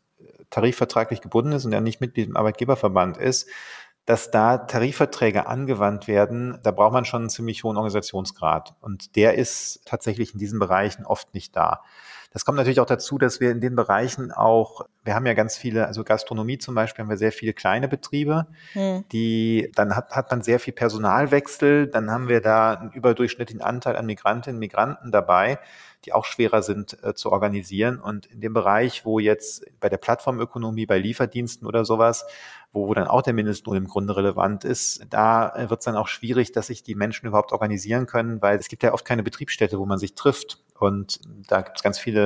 tarifvertraglich 0.50 1.21
gebunden 1.21 1.52
ist 1.52 1.63
und 1.63 1.69
der 1.69 1.82
nicht 1.82 2.02
Mitglied 2.02 2.28
im 2.28 2.38
Arbeitgeberverband 2.38 3.17
ist, 3.17 3.48
dass 4.06 4.32
da 4.32 4.58
Tarifverträge 4.58 5.45
angewandt 5.45 6.08
werden, 6.08 6.58
da 6.63 6.71
braucht 6.71 6.93
man 6.93 7.06
schon 7.06 7.21
einen 7.21 7.30
ziemlich 7.30 7.63
hohen 7.63 7.78
Organisationsgrad. 7.78 8.74
Und 8.82 9.15
der 9.15 9.36
ist 9.36 9.82
tatsächlich 9.86 10.34
in 10.34 10.39
diesen 10.39 10.58
Bereichen 10.58 11.06
oft 11.06 11.36
nicht 11.36 11.56
da. 11.56 11.84
Das 12.36 12.43
kommt 12.43 12.58
natürlich 12.58 12.82
auch 12.82 12.86
dazu, 12.86 13.17
dass 13.17 13.39
wir 13.39 13.50
in 13.50 13.62
den 13.62 13.78
Bereichen 13.78 14.34
auch, 14.34 14.82
wir 15.06 15.15
haben 15.15 15.26
ja 15.26 15.34
ganz 15.34 15.56
viele, 15.56 15.88
also 15.88 16.04
Gastronomie 16.04 16.58
zum 16.58 16.76
Beispiel, 16.76 17.04
haben 17.04 17.10
wir 17.10 17.15
sehr 17.15 17.32
viele 17.32 17.54
kleine 17.54 17.88
Betriebe, 17.88 18.48
Hm. 18.74 19.06
die, 19.13 19.71
dann 19.74 19.95
hat, 19.95 20.12
hat 20.12 20.32
man 20.32 20.41
sehr 20.41 20.60
viel 20.60 20.74
Personalwechsel, 20.74 21.88
dann 21.88 22.12
haben 22.12 22.28
wir 22.28 22.41
da 22.41 22.74
einen 22.74 22.91
überdurchschnittlichen 22.91 23.62
Anteil 23.62 23.95
an 23.95 24.06
Migrantinnen 24.06 24.58
und 24.58 24.60
Migranten 24.60 25.13
dabei, 25.13 25.60
die 26.04 26.12
auch 26.12 26.26
schwerer 26.26 26.62
sind 26.62 27.02
äh, 27.06 27.13
zu 27.13 27.32
organisieren. 27.32 28.02
Und 28.02 28.26
in 28.26 28.41
dem 28.41 28.54
Bereich, 28.54 29.06
wo 29.06 29.19
jetzt 29.19 29.65
bei 29.80 29.88
der 29.88 29.98
Plattformökonomie, 29.98 30.86
bei 30.86 30.98
Lieferdiensten 30.98 31.65
oder 31.65 31.86
sowas, 31.86 32.26
wo, 32.74 32.89
wo 32.89 32.93
dann 32.93 33.08
auch 33.08 33.21
der 33.21 33.34
Mindestlohn 33.34 33.78
im 33.78 33.88
Grunde 33.88 34.15
relevant 34.15 34.65
ist, 34.65 35.06
da 35.10 35.56
äh, 35.56 35.69
wird 35.69 35.80
es 35.80 35.86
dann 35.86 35.95
auch 35.95 36.10
schwierig, 36.10 36.52
dass 36.52 36.67
sich 36.67 36.84
die 36.84 36.95
Menschen 36.95 37.28
überhaupt 37.28 37.54
organisieren 37.54 38.08
können, 38.08 38.41
weil 38.41 38.58
es 38.58 38.67
gibt 38.67 38.84
ja 38.84 38.93
oft 38.93 39.06
keine 39.06 39.24
Betriebsstätte, 39.24 39.80
wo 39.80 39.86
man 39.86 40.00
sich 40.00 40.15
trifft. 40.15 40.62
Und 40.78 41.21
da 41.48 41.62
gibt 41.62 41.78
es 41.78 41.84
ganz 41.84 41.98
viele 41.98 42.24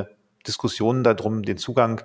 Diskussionen 0.49 1.03
darum, 1.03 1.43
den 1.43 1.57
Zugang 1.57 2.01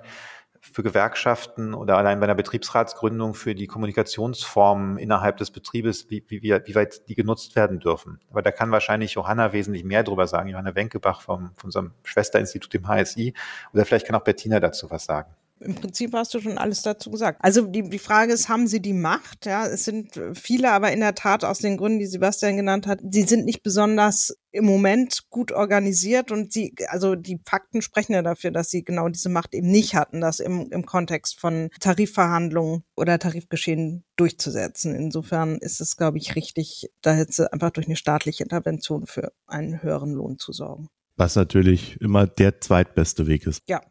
für 0.73 0.83
Gewerkschaften 0.83 1.73
oder 1.73 1.97
allein 1.97 2.19
bei 2.19 2.25
einer 2.25 2.35
Betriebsratsgründung 2.35 3.33
für 3.33 3.55
die 3.55 3.67
Kommunikationsformen 3.67 4.97
innerhalb 4.97 5.37
des 5.37 5.51
Betriebes, 5.51 6.09
wie, 6.09 6.23
wie, 6.27 6.41
wie, 6.41 6.75
weit 6.75 7.07
die 7.07 7.15
genutzt 7.15 7.55
werden 7.55 7.79
dürfen. 7.79 8.19
Aber 8.29 8.41
da 8.41 8.51
kann 8.51 8.71
wahrscheinlich 8.71 9.13
Johanna 9.13 9.53
wesentlich 9.53 9.83
mehr 9.83 10.03
drüber 10.03 10.27
sagen, 10.27 10.49
Johanna 10.49 10.75
Wenkebach 10.75 11.21
vom, 11.21 11.51
von 11.55 11.67
unserem 11.67 11.93
Schwesterinstitut 12.03 12.73
im 12.75 12.87
HSI. 12.87 13.33
Oder 13.73 13.85
vielleicht 13.85 14.07
kann 14.07 14.15
auch 14.15 14.23
Bettina 14.23 14.59
dazu 14.59 14.89
was 14.89 15.05
sagen. 15.05 15.35
Im 15.59 15.75
Prinzip 15.75 16.13
hast 16.13 16.33
du 16.33 16.41
schon 16.41 16.57
alles 16.57 16.81
dazu 16.81 17.09
gesagt. 17.09 17.39
Also 17.41 17.65
die, 17.65 17.89
die 17.89 17.99
Frage 17.99 18.33
ist, 18.33 18.49
haben 18.49 18.67
sie 18.67 18.81
die 18.81 18.93
Macht? 18.93 19.45
Ja, 19.45 19.65
es 19.65 19.85
sind 19.85 20.19
viele, 20.33 20.71
aber 20.71 20.91
in 20.91 20.99
der 20.99 21.15
Tat 21.15 21.45
aus 21.45 21.59
den 21.59 21.77
Gründen, 21.77 21.99
die 21.99 22.07
Sebastian 22.07 22.57
genannt 22.57 22.87
hat, 22.87 22.99
sie 23.09 23.23
sind 23.23 23.45
nicht 23.45 23.63
besonders 23.63 24.35
im 24.51 24.65
Moment 24.65 25.29
gut 25.29 25.51
organisiert 25.51 26.31
und 26.31 26.51
sie, 26.51 26.75
also 26.87 27.15
die 27.15 27.39
Fakten 27.45 27.81
sprechen 27.81 28.13
ja 28.13 28.21
dafür, 28.21 28.51
dass 28.51 28.69
sie 28.69 28.83
genau 28.83 29.07
diese 29.07 29.29
Macht 29.29 29.53
eben 29.53 29.69
nicht 29.69 29.95
hatten, 29.95 30.21
das 30.21 30.39
im, 30.39 30.69
im 30.71 30.85
Kontext 30.85 31.39
von 31.39 31.69
Tarifverhandlungen 31.79 32.83
oder 32.95 33.17
Tarifgeschehen 33.17 34.03
durchzusetzen. 34.17 34.93
Insofern 34.93 35.57
ist 35.57 35.79
es, 35.79 35.95
glaube 35.95 36.17
ich, 36.17 36.35
richtig, 36.35 36.89
da 37.01 37.17
jetzt 37.17 37.39
einfach 37.39 37.71
durch 37.71 37.87
eine 37.87 37.95
staatliche 37.95 38.43
Intervention 38.43 39.07
für 39.07 39.31
einen 39.47 39.81
höheren 39.81 40.11
Lohn 40.11 40.37
zu 40.37 40.51
sorgen. 40.51 40.89
Was 41.17 41.35
natürlich 41.35 41.99
immer 42.01 42.27
der 42.27 42.59
zweitbeste 42.59 43.27
Weg 43.27 43.47
ist. 43.47 43.61
Ja. 43.67 43.81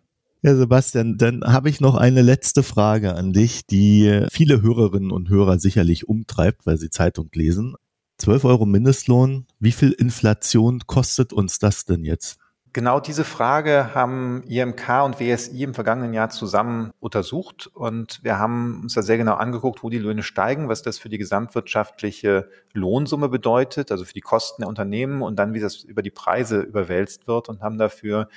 Ja, 0.45 0.55
Sebastian, 0.55 1.17
dann 1.17 1.43
habe 1.43 1.71
ich 1.71 1.81
noch 1.81 1.95
eine 1.95 2.21
letzte 2.21 2.63
Frage 2.63 3.15
an 3.15 3.33
dich, 3.33 3.65
die 3.65 4.27
viele 4.31 4.61
Hörerinnen 4.61 5.11
und 5.11 5.31
Hörer 5.31 5.59
sicherlich 5.59 6.07
umtreibt, 6.07 6.67
weil 6.67 6.77
sie 6.77 6.91
Zeitung 6.91 7.31
lesen. 7.33 7.77
12 8.19 8.45
Euro 8.45 8.67
Mindestlohn, 8.67 9.47
wie 9.59 9.73
viel 9.73 9.93
Inflation 9.93 10.81
kostet 10.87 11.33
uns 11.33 11.61
das 11.61 11.87
denn 11.87 12.05
jetzt? 12.05 12.37
Genau 12.75 13.01
diese 13.01 13.25
Frage 13.25 13.95
haben 13.95 14.43
IMK 14.43 15.05
und 15.05 15.19
WSI 15.19 15.63
im 15.63 15.73
vergangenen 15.73 16.13
Jahr 16.13 16.29
zusammen 16.29 16.91
untersucht 17.01 17.71
und 17.73 18.21
wir 18.23 18.39
haben 18.39 18.81
uns 18.83 18.93
da 18.93 19.01
sehr 19.01 19.17
genau 19.17 19.37
angeguckt, 19.37 19.83
wo 19.83 19.89
die 19.89 19.99
Löhne 19.99 20.23
steigen, 20.23 20.69
was 20.69 20.83
das 20.83 20.99
für 20.99 21.09
die 21.09 21.17
gesamtwirtschaftliche 21.17 22.51
Lohnsumme 22.75 23.31
bedeutet, 23.31 23.91
also 23.91 24.05
für 24.05 24.13
die 24.13 24.21
Kosten 24.21 24.61
der 24.61 24.69
Unternehmen 24.69 25.23
und 25.23 25.37
dann, 25.37 25.55
wie 25.55 25.61
das 25.61 25.85
über 25.85 26.03
die 26.03 26.11
Preise 26.11 26.61
überwälzt 26.61 27.29
wird 27.29 27.49
und 27.49 27.63
haben 27.63 27.79
dafür 27.79 28.29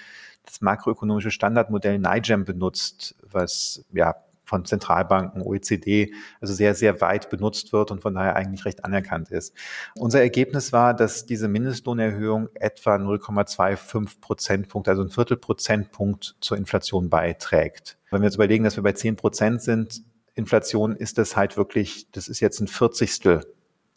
das 0.47 0.61
makroökonomische 0.61 1.31
Standardmodell 1.31 1.99
NIGEM 1.99 2.45
benutzt, 2.45 3.15
was 3.21 3.85
ja 3.93 4.15
von 4.47 4.63
Zentralbanken, 4.63 5.41
OECD, 5.41 6.13
also 6.39 6.53
sehr, 6.53 6.73
sehr 6.73 7.01
weit 7.01 7.29
benutzt 7.29 7.73
wird 7.73 7.91
und 7.91 8.01
von 8.01 8.13
daher 8.15 8.37
eigentlich 8.37 8.63
recht 8.63 8.85
anerkannt 8.85 9.29
ist. 9.29 9.53
Unser 9.95 10.21
Ergebnis 10.21 10.71
war, 10.71 10.93
dass 10.93 11.25
diese 11.25 11.49
Mindestlohnerhöhung 11.49 12.47
etwa 12.53 12.95
0,25 12.95 14.21
Prozentpunkte, 14.21 14.89
also 14.89 15.03
ein 15.03 15.09
Viertel 15.09 15.35
Prozentpunkt 15.35 16.37
zur 16.39 16.57
Inflation 16.57 17.09
beiträgt. 17.09 17.97
Wenn 18.09 18.21
wir 18.21 18.27
jetzt 18.27 18.35
überlegen, 18.35 18.63
dass 18.63 18.77
wir 18.77 18.83
bei 18.83 18.93
10 18.93 19.17
Prozent 19.17 19.61
sind, 19.61 20.01
Inflation 20.33 20.95
ist 20.95 21.17
das 21.17 21.35
halt 21.35 21.57
wirklich, 21.57 22.09
das 22.11 22.29
ist 22.29 22.39
jetzt 22.39 22.61
ein 22.61 22.67
Vierzigstel 22.67 23.41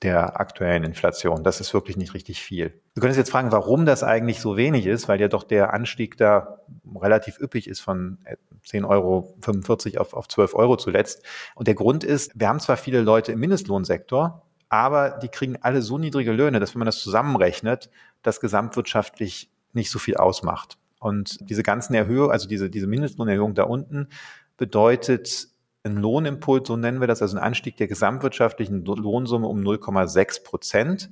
der 0.02 0.40
aktuellen 0.40 0.84
Inflation. 0.84 1.44
Das 1.44 1.60
ist 1.60 1.74
wirklich 1.74 1.96
nicht 1.96 2.14
richtig 2.14 2.40
viel. 2.40 2.80
Wir 2.94 3.00
können 3.00 3.10
uns 3.10 3.18
jetzt 3.18 3.30
fragen, 3.30 3.52
warum 3.52 3.84
das 3.84 4.02
eigentlich 4.02 4.40
so 4.40 4.56
wenig 4.56 4.86
ist, 4.86 5.08
weil 5.08 5.20
ja 5.20 5.28
doch 5.28 5.42
der 5.42 5.74
Anstieg 5.74 6.16
da 6.16 6.60
relativ 6.94 7.38
üppig 7.38 7.68
ist 7.68 7.80
von 7.80 8.18
10,45 8.66 8.86
Euro 8.86 10.00
auf, 10.00 10.14
auf 10.14 10.28
12 10.28 10.54
Euro 10.54 10.76
zuletzt. 10.76 11.22
Und 11.54 11.68
der 11.68 11.74
Grund 11.74 12.02
ist, 12.02 12.32
wir 12.38 12.48
haben 12.48 12.60
zwar 12.60 12.78
viele 12.78 13.02
Leute 13.02 13.32
im 13.32 13.40
Mindestlohnsektor, 13.40 14.42
aber 14.70 15.10
die 15.10 15.28
kriegen 15.28 15.56
alle 15.60 15.82
so 15.82 15.98
niedrige 15.98 16.32
Löhne, 16.32 16.60
dass 16.60 16.74
wenn 16.74 16.78
man 16.78 16.86
das 16.86 17.00
zusammenrechnet, 17.00 17.90
das 18.22 18.40
gesamtwirtschaftlich 18.40 19.50
nicht 19.72 19.90
so 19.90 19.98
viel 19.98 20.16
ausmacht. 20.16 20.78
Und 20.98 21.38
diese 21.48 21.62
ganzen 21.62 21.94
Erhöhungen, 21.94 22.30
also 22.30 22.48
diese, 22.48 22.70
diese 22.70 22.86
Mindestlohnerhöhung 22.86 23.54
da 23.54 23.64
unten, 23.64 24.08
bedeutet 24.56 25.48
ein 25.84 25.96
Lohnimpuls, 25.96 26.68
so 26.68 26.76
nennen 26.76 27.00
wir 27.00 27.06
das, 27.06 27.22
also 27.22 27.36
ein 27.36 27.42
Anstieg 27.42 27.76
der 27.76 27.88
gesamtwirtschaftlichen 27.88 28.84
Lohnsumme 28.84 29.46
um 29.46 29.60
0,6 29.60 30.44
Prozent. 30.44 31.10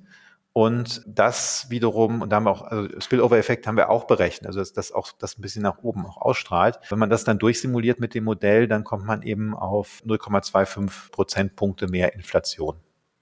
Und 0.52 1.02
das 1.06 1.66
wiederum, 1.68 2.20
und 2.20 2.30
da 2.30 2.36
haben 2.36 2.44
wir 2.44 2.50
auch, 2.50 2.62
also 2.62 2.88
Spillover-Effekt 3.00 3.66
haben 3.66 3.76
wir 3.76 3.90
auch 3.90 4.08
berechnet, 4.08 4.48
also 4.48 4.58
dass 4.58 4.72
das 4.72 4.90
auch 4.90 5.12
das 5.16 5.38
ein 5.38 5.42
bisschen 5.42 5.62
nach 5.62 5.84
oben 5.84 6.04
auch 6.04 6.16
ausstrahlt. 6.16 6.80
Wenn 6.88 6.98
man 6.98 7.10
das 7.10 7.22
dann 7.22 7.38
durchsimuliert 7.38 8.00
mit 8.00 8.14
dem 8.14 8.24
Modell, 8.24 8.66
dann 8.66 8.82
kommt 8.82 9.04
man 9.04 9.22
eben 9.22 9.54
auf 9.54 10.02
0,25 10.04 11.12
Prozentpunkte 11.12 11.86
mehr 11.86 12.14
Inflation. 12.14 12.76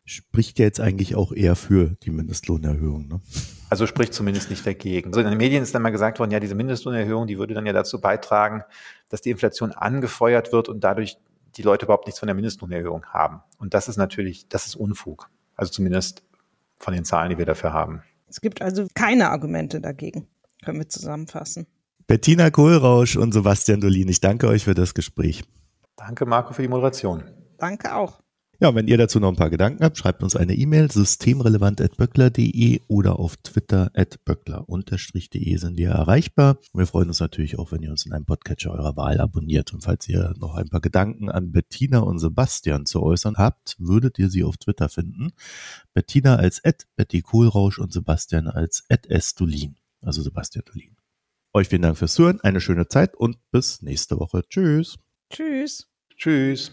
Spricht 0.07 0.59
ja 0.61 0.65
jetzt 0.65 0.81
eigentlich 0.81 1.15
auch 1.15 1.33
eher 1.33 1.57
für 1.57 1.97
die 2.05 2.11
Mindestlohnerhöhung, 2.11 3.09
ne? 3.09 3.21
Also 3.69 3.87
spricht 3.87 4.15
zumindest 4.15 4.49
nicht 4.49 4.65
dagegen. 4.65 5.09
Also 5.09 5.21
in 5.21 5.27
den 5.27 5.37
Medien 5.37 5.63
ist 5.63 5.75
dann 5.75 5.83
mal 5.83 5.91
gesagt 5.91 6.21
worden, 6.21 6.31
ja, 6.31 6.39
diese 6.39 6.55
Mindestlohnerhöhung, 6.55 7.27
die 7.27 7.39
würde 7.39 7.55
dann 7.55 7.67
ja 7.67 7.73
dazu 7.73 8.01
beitragen, 8.01 8.63
dass 9.09 9.21
die 9.21 9.31
Inflation 9.31 9.73
angefeuert 9.73 10.53
wird 10.53 10.69
und 10.69 10.85
dadurch 10.85 11.19
die 11.57 11.63
Leute 11.63 11.87
überhaupt 11.87 12.07
nichts 12.07 12.19
von 12.19 12.27
der 12.27 12.35
Mindestlohnerhöhung 12.35 13.07
haben. 13.07 13.43
Und 13.59 13.75
das 13.75 13.89
ist 13.89 13.97
natürlich, 13.97 14.49
das 14.49 14.67
ist 14.67 14.77
Unfug. 14.77 15.31
Also 15.55 15.73
zumindest 15.73 16.23
von 16.79 16.93
den 16.93 17.05
Zahlen, 17.05 17.31
die 17.31 17.39
wir 17.39 17.47
dafür 17.47 17.73
haben. 17.73 18.03
Es 18.29 18.41
gibt 18.41 18.61
also 18.61 18.87
keine 18.95 19.31
Argumente 19.31 19.81
dagegen, 19.81 20.27
können 20.65 20.79
wir 20.79 20.89
zusammenfassen. 20.89 21.67
Bettina 22.07 22.51
Kohlrausch 22.51 23.17
und 23.17 23.33
Sebastian 23.33 23.81
Dolin, 23.81 24.09
ich 24.09 24.21
danke 24.21 24.49
euch 24.49 24.65
für 24.65 24.75
das 24.75 24.95
Gespräch. 24.95 25.45
Danke, 25.97 26.27
Marco, 26.27 26.53
für 26.53 26.63
die 26.63 26.69
Moderation. 26.69 27.25
Danke 27.59 27.95
auch. 27.95 28.21
Ja, 28.59 28.75
wenn 28.75 28.89
ihr 28.89 28.97
dazu 28.97 29.21
noch 29.21 29.29
ein 29.29 29.37
paar 29.37 29.51
Gedanken 29.51 29.85
habt, 29.85 29.99
schreibt 29.99 30.23
uns 30.23 30.35
eine 30.35 30.55
E-Mail, 30.55 30.91
systemrelevant.böckler.de 30.91 32.81
oder 32.89 33.19
auf 33.19 33.37
Twitter 33.37 33.91
at 33.95 34.25
böckler-de 34.25 35.57
sind 35.59 35.77
wir 35.77 35.91
erreichbar. 35.91 36.59
Und 36.73 36.79
wir 36.79 36.87
freuen 36.87 37.09
uns 37.09 37.21
natürlich 37.21 37.59
auch, 37.59 37.71
wenn 37.73 37.83
ihr 37.83 37.91
uns 37.91 38.07
in 38.07 38.15
einem 38.15 38.25
Podcatcher 38.25 38.71
eurer 38.71 38.97
Wahl 38.97 39.21
abonniert. 39.21 39.75
Und 39.75 39.83
falls 39.83 40.09
ihr 40.09 40.33
noch 40.39 40.55
ein 40.55 40.71
paar 40.71 40.81
Gedanken 40.81 41.29
an 41.29 41.53
Bettina 41.53 41.99
und 41.99 42.19
Sebastian 42.19 42.87
zu 42.87 43.03
äußern 43.03 43.37
habt, 43.37 43.77
würdet 43.79 44.19
ihr 44.19 44.31
sie 44.31 44.43
auf 44.43 44.57
Twitter 44.57 44.89
finden. 44.89 45.33
Bettina 45.93 46.37
als 46.37 46.65
at 46.65 46.87
Betty 46.97 47.21
Kohlrausch 47.21 47.79
und 47.79 47.93
Sebastian 47.93 48.49
als 48.49 48.85
at 48.89 49.07
Estulin, 49.07 49.77
also 50.01 50.23
Sebastian 50.23 50.65
Dolin. 50.65 50.97
Euch 51.53 51.69
vielen 51.69 51.83
Dank 51.83 51.99
fürs 51.99 52.15
Zuhören, 52.15 52.41
eine 52.41 52.63
schöne 52.63 52.89
Zeit 52.89 53.15
und 53.15 53.37
bis 53.51 53.83
nächste 53.83 54.19
Woche. 54.19 54.45
Tschüss. 54.49 54.99
Tschüss. 55.31 55.87
Tschüss. 56.17 56.73